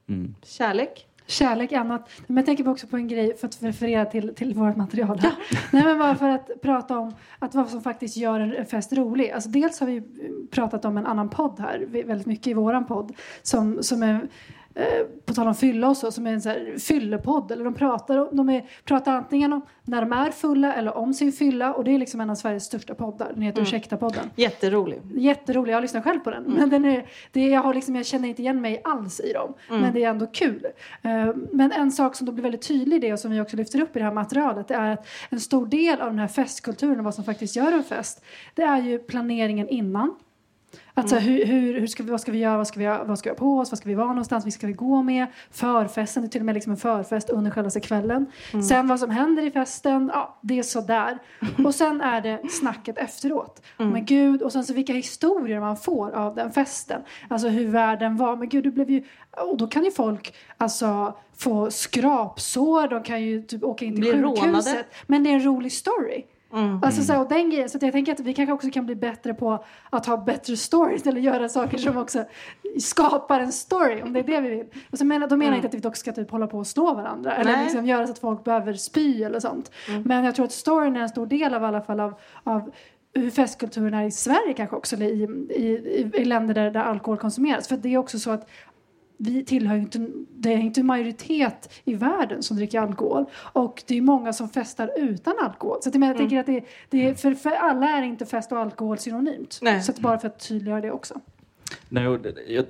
[0.08, 0.34] Mm.
[0.42, 1.06] kärlek.
[1.26, 2.08] Kärlek annat.
[2.26, 5.18] Men jag tänker också på en grej för att referera till, till vårt material.
[5.18, 5.32] Här.
[5.72, 9.30] Nej, men bara för att prata om att vad som faktiskt gör en fest rolig.
[9.30, 10.02] Alltså dels har vi
[10.50, 13.12] pratat om en annan podd här, väldigt mycket i våran podd,
[13.42, 14.20] som, som är
[14.76, 17.50] Eh, på tal om fylla och så, som är en så här fyllepodd.
[17.50, 21.32] Eller de pratar, de är, pratar antingen om när de är fulla eller om sin
[21.32, 21.74] fylla.
[21.74, 23.32] Och det är liksom en av Sveriges största poddar.
[23.34, 23.66] Den heter mm.
[23.66, 24.30] Ursäkta-podden.
[24.36, 25.00] Jätterolig.
[25.14, 25.72] Jätterolig.
[25.72, 26.44] Jag lyssnar själv på den.
[26.44, 26.58] Mm.
[26.58, 29.54] Men den är, det, jag, har liksom, jag känner inte igen mig alls i dem.
[29.68, 29.80] Mm.
[29.80, 30.66] Men det är ändå kul.
[31.04, 33.56] Uh, men en sak som då blir väldigt tydlig i det och som vi också
[33.56, 34.68] lyfter upp i det här materialet.
[34.68, 37.72] Det är att en stor del av den här festkulturen och vad som faktiskt gör
[37.72, 38.24] en fest.
[38.54, 40.14] Det är ju planeringen innan.
[40.96, 41.28] Alltså mm.
[41.28, 43.34] hur, hur, hur ska vi, vad ska vi göra, vad ska vi, vad ska vi
[43.34, 45.26] ha på oss, vad ska vi vara någonstans, vad ska vi gå med?
[45.50, 48.26] Förfesten, det är till och med liksom en förfest under själva kvällen.
[48.52, 48.62] Mm.
[48.62, 51.18] Sen vad som händer i festen, ja det är sådär.
[51.64, 53.62] Och sen är det snacket efteråt.
[53.78, 53.92] Mm.
[53.92, 57.02] Men gud, och sen så vilka historier man får av den festen.
[57.28, 58.36] Alltså hur världen var.
[58.36, 59.04] Men gud, du blev ju,
[59.50, 64.04] och då kan ju folk alltså få skrapsår, de kan ju typ åka in till
[64.04, 64.44] sjukhuset.
[64.44, 64.84] Rånade.
[65.06, 66.24] Men det är en rolig story.
[66.54, 66.80] Mm.
[66.82, 69.34] Alltså, så, och den grejen, så jag tänker att vi kanske också kan bli bättre
[69.34, 72.24] på att ha bättre stories eller göra saker som också
[72.80, 74.66] skapar en story om det är det vi vill.
[74.90, 75.64] Och så menar, då menar jag Mm.
[75.64, 77.64] inte att vi också ska typ hålla på och slå varandra eller Nej.
[77.64, 79.70] liksom göra så att folk behöver spy eller sånt.
[79.88, 80.02] Mm.
[80.02, 82.14] Men jag tror att storyn är en stor del av i alla fall av,
[82.44, 82.70] av
[83.14, 86.80] hur festkulturen är i Sverige kanske också eller i, i, i, i länder där, där
[86.80, 87.68] alkohol konsumeras.
[87.68, 88.48] För det är också så att
[89.16, 93.24] vi tillhör inte, det är inte en majoritet i världen som dricker alkohol.
[93.34, 95.78] Och det är många som festar utan alkohol.
[95.82, 96.28] Så att menar, jag Mm.
[96.30, 99.58] tänker att det, det är, för, för alla är inte fest och alkohol synonymt.
[99.62, 99.82] Nej.
[99.82, 101.20] Så att bara för att tydliggöra det också.
[101.88, 102.64] Nej, och det- jag,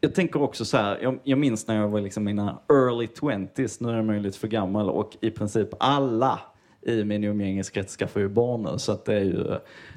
[0.00, 3.76] jag tänker också så här, jag, jag minns när jag var liksom mina early 20s,
[3.80, 6.40] nu är jag möjligt för gammal och i princip alla
[6.82, 8.78] i min umgängeskrets skaffar ju barn nu.
[8.78, 9.44] Så att det är ju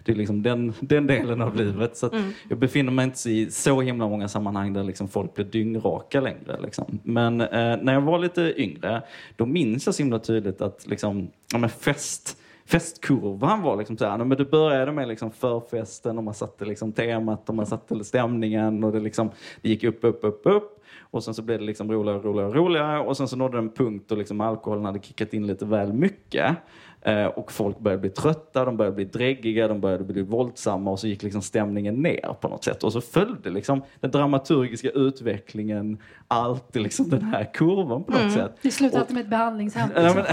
[0.06, 1.98] det är liksom den, den delen av livet.
[1.98, 2.13] Så att
[2.50, 6.60] Jag befinner mig inte i så himla många sammanhang där liksom folk blir dyngraka längre.
[6.62, 7.00] Liksom.
[7.04, 9.04] Men eh, när jag var lite yngre,
[9.36, 14.06] då minns jag så himla tydligt att liksom, ja, men fest festkurvan var liksom så
[14.06, 18.04] här, men det började med liksom förfesten och man satte liksom temat och man satte
[18.04, 20.81] stämningen och det, liksom, det gick upp, upp, upp, upp.
[21.12, 23.69] Och sen så blev det liksom roligare, roligare, roligare och sen så nådde det en
[23.69, 26.56] punkt då liksom alkoholen hade kickat in lite väl mycket.
[27.02, 31.00] Eh, och folk började bli trötta, de började bli dräggiga, de började bli våldsamma och
[31.00, 32.84] så gick liksom stämningen ner på något sätt.
[32.84, 35.97] Och så följde liksom den dramaturgiska utvecklingen
[36.28, 38.52] alltid liksom den här kurvan på något sätt.
[38.62, 39.89] Det slutar Och- alltid med ett behandlingshem.
[39.95, 40.26] Nej men,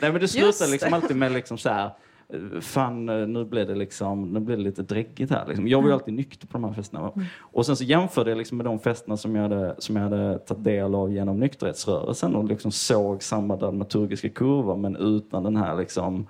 [0.00, 1.90] nej, men det slutar liksom alltid med liksom så här.
[2.60, 5.46] Fan, eh, nu blev det liksom, nu blev det lite dräggigt här.
[5.46, 5.68] Liksom.
[5.68, 7.12] Jag var ju alltid nykter på de här festerna.
[7.40, 10.38] Och sen så jämförde jag liksom med de festerna som jag hade, som jag hade
[10.38, 15.76] tagit del av genom nykterhetsrörelsen och liksom såg samma dramaturgiska kurva men utan den här
[15.76, 16.26] liksom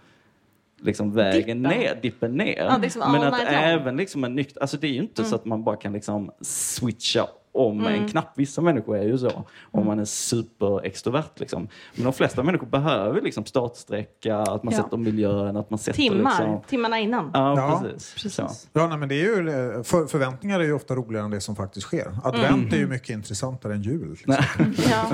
[0.81, 1.79] liksom vägen Dippen.
[1.81, 2.65] ner, dippen ner.
[2.65, 5.45] Ja, liksom men att även liksom en nykter, alltså det är ju inte så att
[5.45, 8.33] man bara kan liksom switcha om en knapp.
[8.37, 11.31] Vissa människor är ju så, om man är superextrovert.
[11.41, 11.69] Liksom.
[11.95, 14.83] Men de flesta människor behöver liksom startsträcka, att man Ja.
[14.83, 16.63] sätter miljön, att man sätter Timmar, liksom...
[16.69, 17.31] timmarna innan.
[17.35, 18.35] Ja, Ja, precis.
[18.35, 18.49] Så.
[18.73, 19.45] Ja, nej, men det är ju,
[19.85, 22.19] för, förväntningar är ju ofta roligare än det som faktiskt sker.
[22.25, 24.11] Advent är ju mycket intressantare än jul.
[24.11, 24.35] Liksom,
[24.91, 25.07] Ja.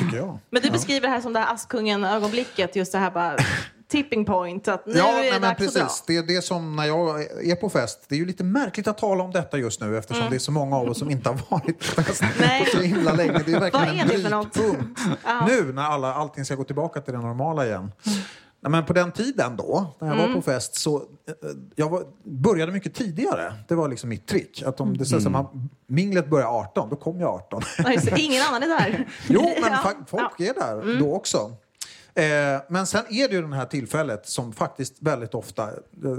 [0.00, 0.38] tycker jag.
[0.50, 3.36] Men du beskriver det här som det här Askungen-ögonblicket, just det här bara
[4.02, 5.64] tipping point, att nu Ja, är det nej, men att dra.
[5.64, 6.04] precis.
[6.06, 8.04] Det är det som när jag är på fest.
[8.08, 10.52] Det är ju lite märkligt att tala om detta just nu eftersom det är så
[10.52, 12.34] många av oss som inte har varit på fest Mm.
[12.40, 12.64] Nej.
[12.64, 13.42] på så himla länge.
[13.46, 14.52] Det är verkligen Vad är en det för något?
[14.54, 15.00] brytpunkt.
[15.48, 17.92] Nu när alla, allting ska gå tillbaka till det normala igen.
[18.60, 20.28] Nej, men på den tiden då, när jag Mm.
[20.28, 21.02] var på fest, så eh,
[21.76, 23.54] jag var, började mycket tidigare.
[23.68, 24.62] Det var liksom mitt trick.
[24.66, 25.32] Att om det, mm.
[25.32, 27.62] man, minglet börjar 18, då kom jag 18.
[27.78, 28.20] Ja, just det.
[28.20, 29.08] Ingen annan är där.
[29.28, 29.92] Jo, men Ja.
[30.08, 30.46] folk Ja.
[30.46, 31.52] är där då också.
[32.16, 35.74] Eh, men sen är det ju det här tillfället som faktiskt väldigt ofta, eh,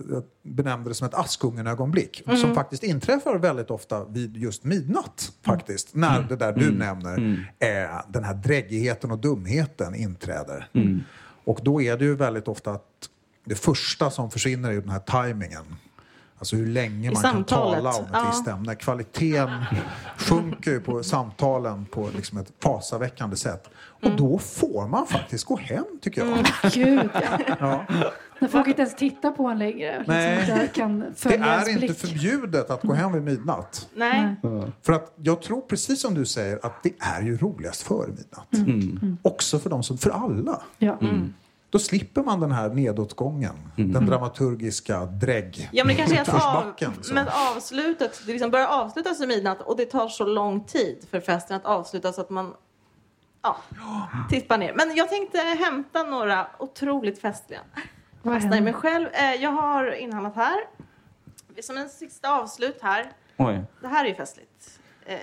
[0.09, 5.95] jag benämnde det som ett Askungen-ögonblick, som faktiskt inträffar väldigt ofta vid just midnatt faktiskt.
[5.95, 10.69] När det där du nämner, eh, den här dräggigheten och dumheten inträder.
[11.45, 13.09] Och då är det ju väldigt ofta att
[13.45, 15.65] det första som försvinner är ju den här tajmingen.
[16.39, 17.75] Alltså hur länge man kan samtalet.
[17.83, 18.25] tala om ett Ja.
[18.31, 18.75] visst ämne.
[18.75, 19.49] Kvaliteten
[20.17, 23.69] sjunker ju på samtalen på liksom ett fasaväckande sätt.
[23.77, 24.17] Och Mm.
[24.17, 26.45] då får man faktiskt gå hem, tycker jag.
[26.73, 27.09] Gud,
[27.59, 27.85] ja.
[28.39, 29.97] När folk inte ens tittar på en längre.
[29.97, 30.69] Liksom, Nej.
[30.73, 31.97] kan Det är inte blick.
[31.99, 33.87] förbjudet att gå hem vid midnatt.
[33.95, 34.35] Nej.
[34.81, 38.53] För att jag tror precis som du säger att det är ju roligast före midnatt.
[38.53, 39.17] Mm.
[39.21, 40.61] Också för dem som, för alla.
[40.77, 40.99] Ja.
[41.75, 43.55] Då slipper man den här nedåtgången.
[43.75, 45.69] Den dramaturgiska drägg.
[45.71, 47.13] Ja, men det kanske är att av, så.
[47.13, 51.19] men avslutet, det liksom börjar avslutas vid midnatt och det tar så lång tid för
[51.19, 52.53] festen att avsluta så att man
[53.41, 53.57] ja,
[54.29, 54.73] tippar ner.
[54.73, 57.59] Men jag tänkte hämta några otroligt festliga.
[58.21, 59.07] Vad Fastnar i mig själv.
[59.13, 60.57] Eh, Jag har inhandlat här,
[61.61, 63.63] som en sista avslut här, Oj.
[63.81, 64.79] Det här är ju festligt.
[65.07, 65.19] Eh,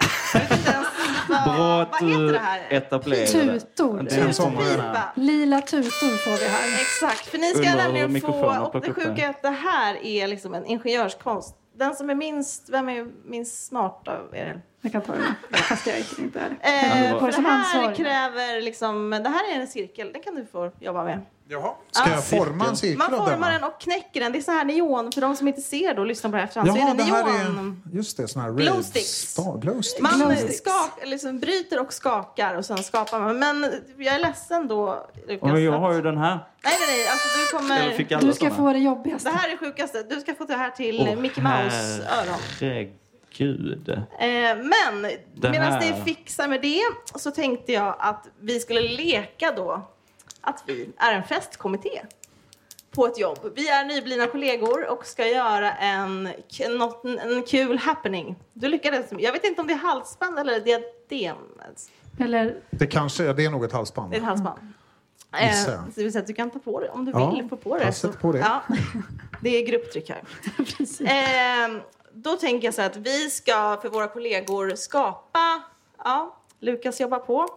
[1.29, 2.67] vad, Bra vad att heter du det här?
[2.71, 3.27] etablerade.
[3.61, 4.03] Tutor.
[4.03, 5.13] Det är en sån Pipa.
[5.15, 6.81] Lila tutor får vi här.
[6.81, 8.71] Exakt, för ni ska Undrar hur nämligen få...
[8.73, 9.23] Och det plockar upp sjuka det.
[9.23, 11.57] är att det här är liksom en ingenjörskonst.
[11.77, 12.69] Den som är minst...
[12.71, 14.63] Vem är minst smart av er?
[14.81, 15.23] Jag kan ta den.
[15.53, 16.51] Fast jag är inte är.
[16.51, 17.97] Eh, det för det här ansvarig.
[17.97, 19.11] kräver liksom...
[19.11, 20.13] Det här är en cirkel.
[20.13, 21.21] Den kan du få jobba med.
[21.53, 21.75] Jaha.
[21.91, 24.33] Ska Ja, jag forma en cirkel Man formar den och knäcker den.
[24.33, 25.13] Det är så här neon.
[25.13, 26.95] För de som inte ser då och lyssnar på det här efterhand så Jaha, är
[26.95, 27.83] det det här neon.
[27.93, 27.97] är...
[27.97, 29.37] Just det, sån här Glow sticks.
[29.61, 30.01] Glow sticks.
[30.03, 30.59] Man Glowsticks.
[30.59, 33.39] skak, liksom bryter och skakar och sen skapar man.
[33.39, 35.53] Men jag är ledsen då, Lukas.
[35.53, 36.35] Och jag har ju den här.
[36.65, 37.09] Nej, nej, nej.
[37.09, 38.27] Alltså, du kommer...
[38.27, 38.57] Du ska såna?
[38.57, 39.29] få det jobbigaste.
[39.31, 40.03] Det här är det sjukaste.
[40.03, 42.39] Du ska få det här till Åh, Mickey Mouse-öron.
[42.61, 43.89] Herregud.
[43.89, 45.03] Eh, men
[45.35, 46.81] Det medan ni fixar med det
[47.21, 49.89] så tänkte jag att vi skulle leka då
[50.43, 52.03] att vi är en festkommitté
[52.91, 53.39] på ett jobb.
[53.55, 56.29] Vi är nyblivna kollegor och ska göra en,
[56.71, 58.37] något, en kul happening.
[58.53, 59.07] Du lyckades.
[59.19, 61.37] Jag vet inte om det är halsband eller diadem.
[62.21, 64.11] Eller Det kanske ja, det är nog ett halsband.
[64.11, 64.59] Det är ett halsband.
[65.43, 67.31] Gissar Eh, så det vill säga att du kan ta på det om du Ja,
[67.31, 67.93] vill få på det.
[67.93, 68.39] sätter på det.
[68.39, 68.63] Ja,
[69.41, 70.23] det är grupptryck här.
[71.73, 71.83] Eh,
[72.13, 75.63] då tänker jag så här att vi ska för våra kollegor skapa,
[76.05, 77.49] ja, Lukas jobbar på,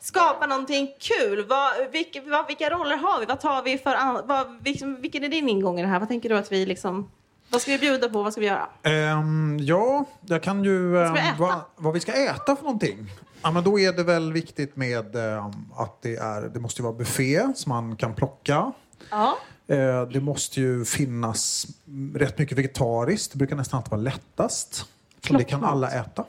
[0.00, 1.46] skapa någonting kul.
[1.48, 3.26] Vad, vilka, vad, vilka roller har vi?
[3.26, 5.98] Vad tar vi för, an- vad, vilken, vilken är din ingång i det här?
[5.98, 7.10] Vad tänker du att vi liksom,
[7.50, 8.22] vad ska vi bjuda på?
[8.22, 8.68] Vad ska vi göra?
[8.82, 10.88] Ehm, ja, jag kan ju...
[10.92, 11.36] Vad ska vi ehm, äta?
[11.42, 13.06] vad, vad vi ska äta för någonting?
[13.42, 16.92] Ja, men då är det väl viktigt med ehm, att det, är, det måste vara
[16.92, 18.72] buffé som man kan plocka.
[19.10, 19.36] Ja.
[19.66, 21.66] Eh, det måste ju finnas
[22.14, 23.32] rätt mycket vegetariskt.
[23.32, 24.84] Det brukar nästan alltid vara lättast.
[25.26, 26.24] Så det kan alla äta.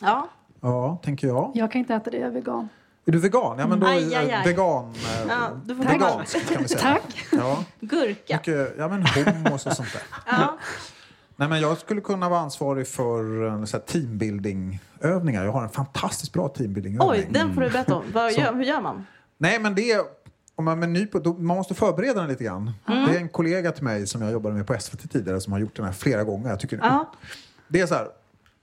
[0.00, 0.28] Ja.
[0.60, 1.52] Ja, tänker jag.
[1.54, 2.68] Jag kan inte äta det, jag är vegan.
[3.06, 3.58] Är du vegan?
[3.58, 4.44] Ja, men då är Aj, aj, aj.
[4.46, 4.84] vegan.
[4.90, 6.80] Eh, Ja, du får veganskt kan vi säga.
[6.80, 7.24] Tack.
[7.32, 8.36] Ja, Gurka.
[8.36, 10.02] mycket, ja men hummus och sånt där.
[10.26, 10.58] Ja.
[11.36, 15.44] Nej, men jag skulle kunna vara ansvarig för eh, så här, teambuilding-övningar.
[15.44, 17.10] Jag har en fantastiskt bra teambuilding-övning.
[17.10, 18.04] Oj, den får du berätta om.
[18.12, 19.06] Vad gör, hur gör man?
[19.38, 20.00] Nej, men det är...
[20.54, 22.70] Om man, är ny på, då, man måste förbereda den lite grann.
[22.88, 23.04] Mm.
[23.08, 25.60] Det är en kollega till mig som jag jobbade med på SVT tidigare som har
[25.60, 26.50] gjort den här flera gånger.
[26.50, 27.12] Jag tycker, Ja.
[27.68, 28.08] Det är så här,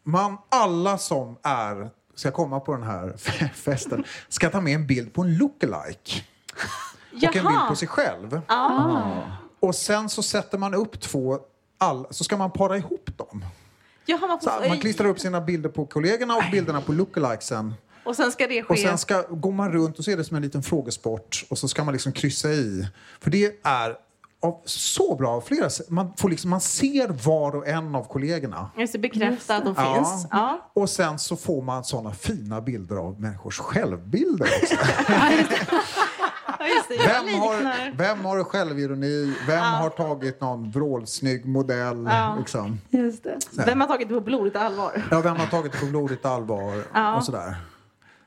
[0.06, 3.14] man, alla som är, ska komma på den här
[3.54, 6.24] festen ska ta med en bild på en lookalike.
[7.12, 7.70] Och en bild Jaha.
[7.70, 8.42] på sig själv.
[8.48, 9.12] Ah.
[9.60, 11.40] Och sen så sätter man upp två,
[11.78, 13.46] all, så ska man para ihop dem.
[14.06, 17.74] Jaha, man Så man klistrar upp sina bilder på kollegorna och bilderna på lookalikesen.
[18.04, 18.74] och sen ska det ske.
[18.74, 21.58] Och sen ska, går man runt och så är det som en liten frågesport och
[21.58, 22.88] så ska man liksom kryssa i.
[23.20, 23.96] För det är
[24.42, 28.70] av, så bra av flera man, får liksom, man ser var och en av kollegorna.
[28.78, 29.96] Just det, bekräfta att de Ja.
[29.96, 30.28] finns.
[30.32, 30.70] Ja.
[30.74, 34.76] Och sen så får man såna fina bilder av människors självbilder också.
[36.60, 39.34] Ja, Vem har, vem har självironi?
[39.48, 42.06] Vem har tagit någon vrålsnygg modell?
[42.12, 42.36] Ja.
[42.40, 42.80] Liksom?
[42.90, 43.38] Just det.
[43.66, 45.04] Vem har tagit det på blodigt allvar?
[45.12, 46.84] Ja, vem har tagit det på blodigt allvar?
[46.94, 47.16] Ja.
[47.16, 47.56] Och sådär.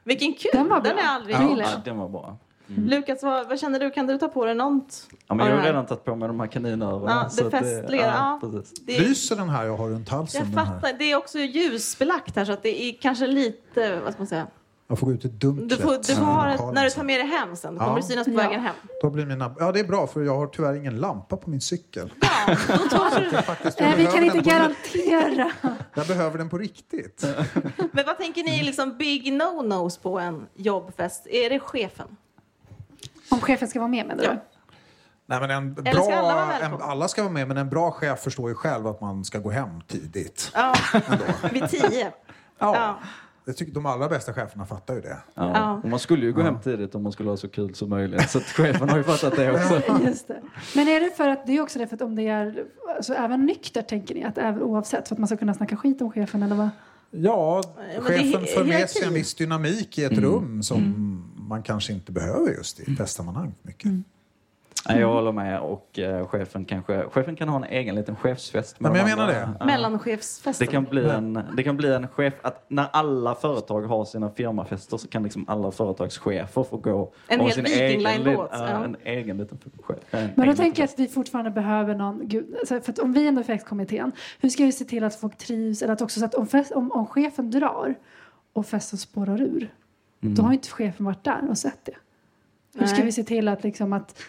[0.04, 0.50] Vilken kul!
[0.52, 1.04] Den var Den bra.
[1.04, 1.56] är aldrig Ja.
[1.58, 2.36] Ja, den var bra.
[2.76, 3.90] Lukas, vad, vad känner du?
[3.90, 5.06] Kan du ta på dig något?
[5.26, 7.08] Ja, men jag har redan tagit på mig de här kaninöronen.
[7.36, 8.40] Ja, det festliga, ja.
[8.86, 10.52] Det är, Lyser den här jag har runt halsen?
[10.54, 10.92] jag fattar.
[10.98, 14.46] Det är också ljusbelagt här så att det är kanske lite, vad ska man säga?
[14.90, 15.68] Jag får gå ut i dunklet.
[15.68, 17.74] Du får, du får i ha det när du tar med dig hem sen.
[17.74, 17.96] Då kommer Ja.
[17.96, 18.36] det synas på Ja.
[18.36, 18.74] vägen hem.
[19.02, 19.54] Då blir mina...
[19.58, 22.12] Ja, det är bra för jag har tyvärr ingen lampa på min cykel.
[22.20, 23.42] Ja, då tar du...
[23.42, 25.50] Faktiskt, Nej, vi kan inte på, garantera.
[25.94, 27.24] Jag behöver den på riktigt.
[27.92, 31.26] Men vad tänker ni är liksom big no-nos på en jobbfest?
[31.26, 32.16] Är det chefen?
[33.30, 34.30] Om chefen ska vara med menar Ja.
[34.30, 34.38] du?
[35.26, 37.68] Nej, men en Eller ska bra, alla vara en, alla ska vara med, men en
[37.68, 40.50] bra chef förstår ju själv att man ska gå hem tidigt.
[40.54, 40.74] Ja,
[41.08, 41.24] Ändå.
[41.52, 42.12] vid tio.
[42.58, 42.74] Ja.
[42.76, 42.98] Ja.
[43.44, 45.16] Jag tycker de allra bästa cheferna fattar ju det.
[45.34, 45.50] Ja.
[45.54, 45.80] Ja.
[45.82, 48.30] Och man skulle ju gå hem tidigt om man skulle ha så kul som möjligt.
[48.30, 49.82] Så att chefen har ju fattat det också.
[50.04, 50.42] Just det.
[50.76, 52.64] Men är det för att det är också det för att om det är
[52.96, 56.02] alltså, även nyktert tänker ni att även oavsett för att man ska kunna snacka skit
[56.02, 56.68] om chefen eller vad?
[57.10, 57.62] Ja,
[58.00, 62.50] chefen för med sig en viss dynamik i ett rum som man kanske inte behöver
[62.50, 63.54] just i festsammanhang.
[63.62, 63.92] Mycket.
[64.88, 65.60] Nej, jag håller med.
[65.60, 68.76] Och eh, chefen, kanske, chefen kan ha en egen liten chefsfest.
[68.78, 69.48] Ja, men jag menar det.
[69.60, 69.66] Ja.
[69.66, 70.66] Mellanchefsfesten.
[70.66, 74.30] Det kan, bli en, det kan bli en chef, att när alla företag har sina
[74.30, 78.70] firmafester så kan liksom alla företagschefer få gå En och ha sin egen, Line-låt, ja,
[78.70, 78.84] ja.
[78.84, 79.98] en egen liten chef.
[80.10, 83.12] en Men då tänker jag att vi fortfarande behöver någon, gud, alltså, för att om
[83.12, 86.20] vi ändå är effektkommittén, hur ska vi se till att folk trivs eller att också
[86.20, 87.94] så att om, fest, om, om chefen drar
[88.52, 89.72] och festen spårar ur,
[90.20, 91.94] då har ju inte chefen varit där och sett det.
[92.74, 93.04] Hur ska Nej.
[93.04, 94.22] vi se till att liksom att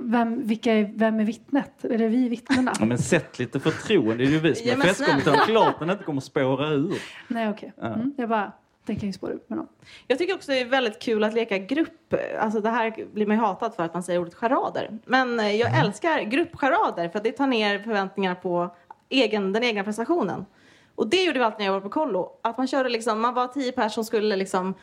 [0.00, 1.84] vem, vilka är, vem är vittnet?
[1.84, 2.72] Är det vi vittnena?
[2.78, 4.16] Ja, men sätt lite förtroende.
[4.16, 5.34] Det är ju vi som Ja, är men festkommittén.
[5.46, 6.98] Klart den inte kommer spåra ur.
[7.28, 8.52] Nej okej, mm, jag bara
[8.86, 9.68] tänker inte spåra ur med någon.
[10.06, 12.14] Jag tycker också det är väldigt kul att leka grupp.
[12.40, 14.98] Alltså det här blir man ju hatad för att man säger ordet charader.
[15.04, 18.74] Men eh, jag älskar gruppcharader för att det tar ner förväntningarna på
[19.08, 20.46] egen, den egna prestationen.
[20.94, 22.30] Och det gjorde vi alltid när jag var på kollo.
[22.42, 24.74] Att man körde liksom, man var tio personer som skulle liksom,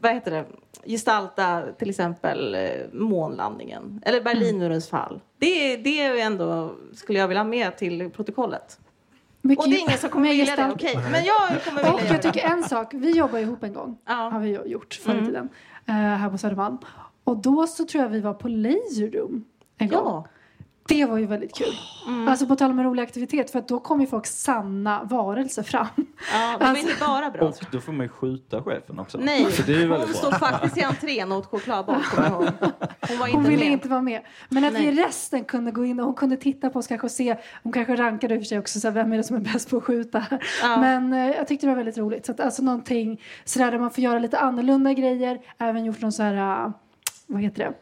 [0.00, 0.44] vad heter det,
[0.84, 2.60] gestalta till exempel eh,
[2.92, 4.02] månlandningen.
[4.06, 5.20] Eller Berlinmurens fall.
[5.38, 8.78] Det, det är ju ändå, skulle jag vilja ha med till protokollet.
[9.42, 10.96] Mycket- Och det är ingen som kommer vilja det, gestalt- okej.
[11.12, 12.54] Men jag kommer vilja Och jag tycker det.
[12.54, 13.98] en sak, vi jobbar ihop en gång.
[14.06, 14.14] Ja.
[14.14, 15.26] Har vi gjort förr i Mm.
[15.26, 15.48] tiden.
[15.86, 16.78] eh, här på Södermalm.
[17.24, 19.44] Och då så tror jag vi var på Laser Room
[19.78, 19.98] en gång.
[20.04, 20.26] Ja.
[20.90, 21.74] Det var ju väldigt kul.
[22.06, 22.28] Mm.
[22.28, 25.62] Alltså på tal om en rolig aktivitet för att då kom ju folk sanna varelser
[25.62, 25.86] fram.
[25.96, 26.04] ja,
[26.52, 27.42] det var Alltså- inte bara bra.
[27.48, 29.18] Och då får man ju skjuta chefen också.
[29.18, 30.38] Nej, Så det är ju hon stod bra.
[30.38, 32.02] faktiskt i entrén och åt chokladboll.
[32.02, 32.50] kommer jag ihåg.
[33.08, 33.72] Hon var Hon inte ville med.
[33.72, 34.20] inte vara med.
[34.48, 35.04] Men att vi Nej.
[35.04, 37.36] resten kunde gå in och hon kunde titta på oss kanske och se.
[37.62, 39.40] Hon kanske rankade i och för sig också så här, vem är det som är
[39.40, 40.24] bäst på att skjuta.
[40.62, 40.76] Ja.
[40.80, 42.26] Men eh, jag tyckte det var väldigt roligt.
[42.26, 45.40] Så att, alltså någonting sådär där man får göra lite annorlunda grejer.
[45.58, 46.72] Även gjort någon så här, uh,
[47.26, 47.72] vad heter det?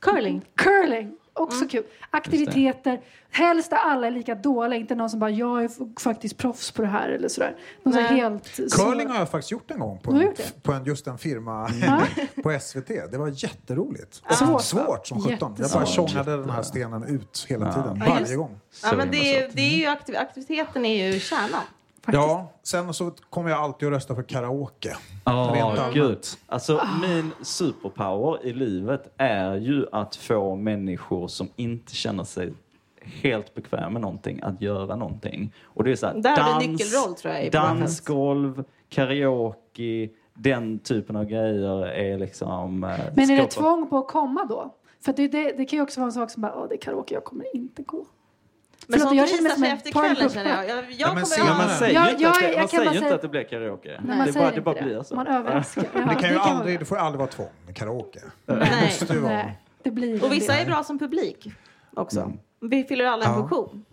[0.00, 0.42] Curling.
[0.54, 1.16] Curling.
[1.36, 1.68] Också Mm.
[1.68, 1.84] kul.
[2.10, 3.00] Aktiviteter.
[3.30, 4.80] Helst där alla är lika dåliga.
[4.80, 7.56] Inte någon som bara, jag är faktiskt proffs på det här eller sådär.
[7.82, 8.60] Någon så helt...
[8.72, 12.02] Curling har jag faktiskt gjort en gång på, en, på en, just en firma Ja.
[12.42, 12.88] på SVT.
[12.88, 14.22] Det var jätteroligt.
[14.30, 15.54] Svårt, Svårt som sjutton.
[15.58, 18.60] Jag bara tjongade den här stenen ut hela tiden, varje gång.
[18.82, 21.60] Ja, Så men det, är- det är ju aktiv, aktiviteten är ju kärnan.
[22.04, 22.14] Faktiskt.
[22.14, 24.96] Ja, sen så kommer jag alltid att rösta för karaoke.
[25.24, 26.18] Ja, gud.
[26.46, 32.52] Alltså min superpower i livet är ju att få människor som inte känner sig
[33.02, 35.52] helt bekväma med någonting att göra någonting.
[35.64, 40.78] Och det är så här, Där har du dans, nyckelroll, tror jag, dansgolv, karaoke, den
[40.78, 42.84] typen av grejer är liksom...
[42.84, 44.74] eh, Men är det skapar- tvång på att komma då?
[45.00, 47.14] För det, det, det kan ju också vara en sak som bara, det är karaoke,
[47.14, 48.06] jag kommer inte gå.
[48.86, 50.68] Men Förlåt, jag känner mig som en efter kvällen känner jag.
[50.68, 51.58] Jag, jag Ja, kommer ha...
[51.58, 53.14] man säger Ja, ju inte, jag- att, det, jag man kan säger bara inte säga-
[53.14, 53.88] att det blir karaoke.
[53.88, 55.14] Nej, det, man bara, säger det bara blir så.
[55.16, 55.84] Man överraskar.
[55.94, 58.20] Ja, Det kan ju aldrig, det får ju aldrig vara tvång med karaoke.
[58.46, 58.84] Nej.
[58.84, 59.50] måste ju vara.
[59.82, 60.58] Det blir Och vissa det.
[60.58, 61.48] är bra som publik
[61.94, 62.20] också.
[62.20, 62.38] Mm.
[62.60, 63.36] Vi fyller alla en Ja.
[63.38, 63.84] funktion.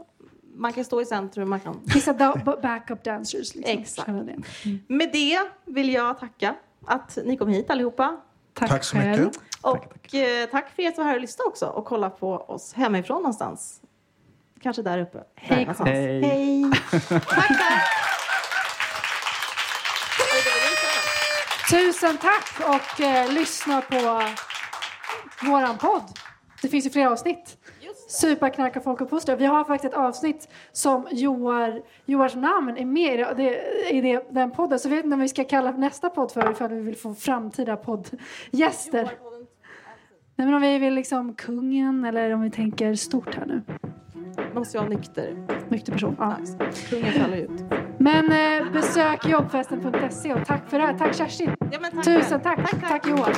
[0.56, 1.80] Man kan stå i centrum, man kan...
[1.84, 2.14] Vissa
[2.62, 3.56] backup dancers.
[3.56, 3.64] Liksom.
[3.82, 4.08] Exakt.
[4.08, 4.38] Det.
[4.88, 8.18] Med det vill jag tacka att ni kom hit allihopa.
[8.54, 9.39] Tack, Tack så mycket.
[9.62, 12.74] Och eh, tack för er som var här och lyssnade också och kolla på oss
[12.74, 13.82] hemifrån någonstans.
[14.62, 15.24] Kanske där uppe.
[15.36, 15.86] Hej, Där.
[15.86, 16.22] Hej.
[16.22, 16.66] Hej.
[17.09, 17.51] tack.
[21.72, 24.22] Tusen tack och eh, lyssna på
[25.45, 26.03] våran podd.
[26.62, 27.57] Det finns ju flera avsnitt.
[28.09, 29.36] Superknarka folk och pusslar.
[29.36, 34.26] Vi har faktiskt ett avsnitt som Joar, Joars namn är med i, det, i det,
[34.32, 34.80] den podden.
[34.80, 37.16] Så jag vet inte om vi ska kalla nästa podd för ifall vi vill få
[37.16, 39.12] framtida poddgäster.
[40.36, 43.62] Nej, men om vi vill liksom kungen eller om vi tänker stort här nu.
[44.54, 45.36] Måste jag vara nykter.
[45.70, 46.16] Nykter person.
[46.20, 46.38] Ja.
[46.89, 47.64] Kungen faller ut.
[47.97, 50.97] Men eh, besök jobbfesten.se och tack för det här.
[50.97, 51.56] Tack Kerstin.
[51.72, 52.41] Ja, tack Tusen själv.
[52.43, 52.89] tack.
[52.89, 53.34] Tack, Johan.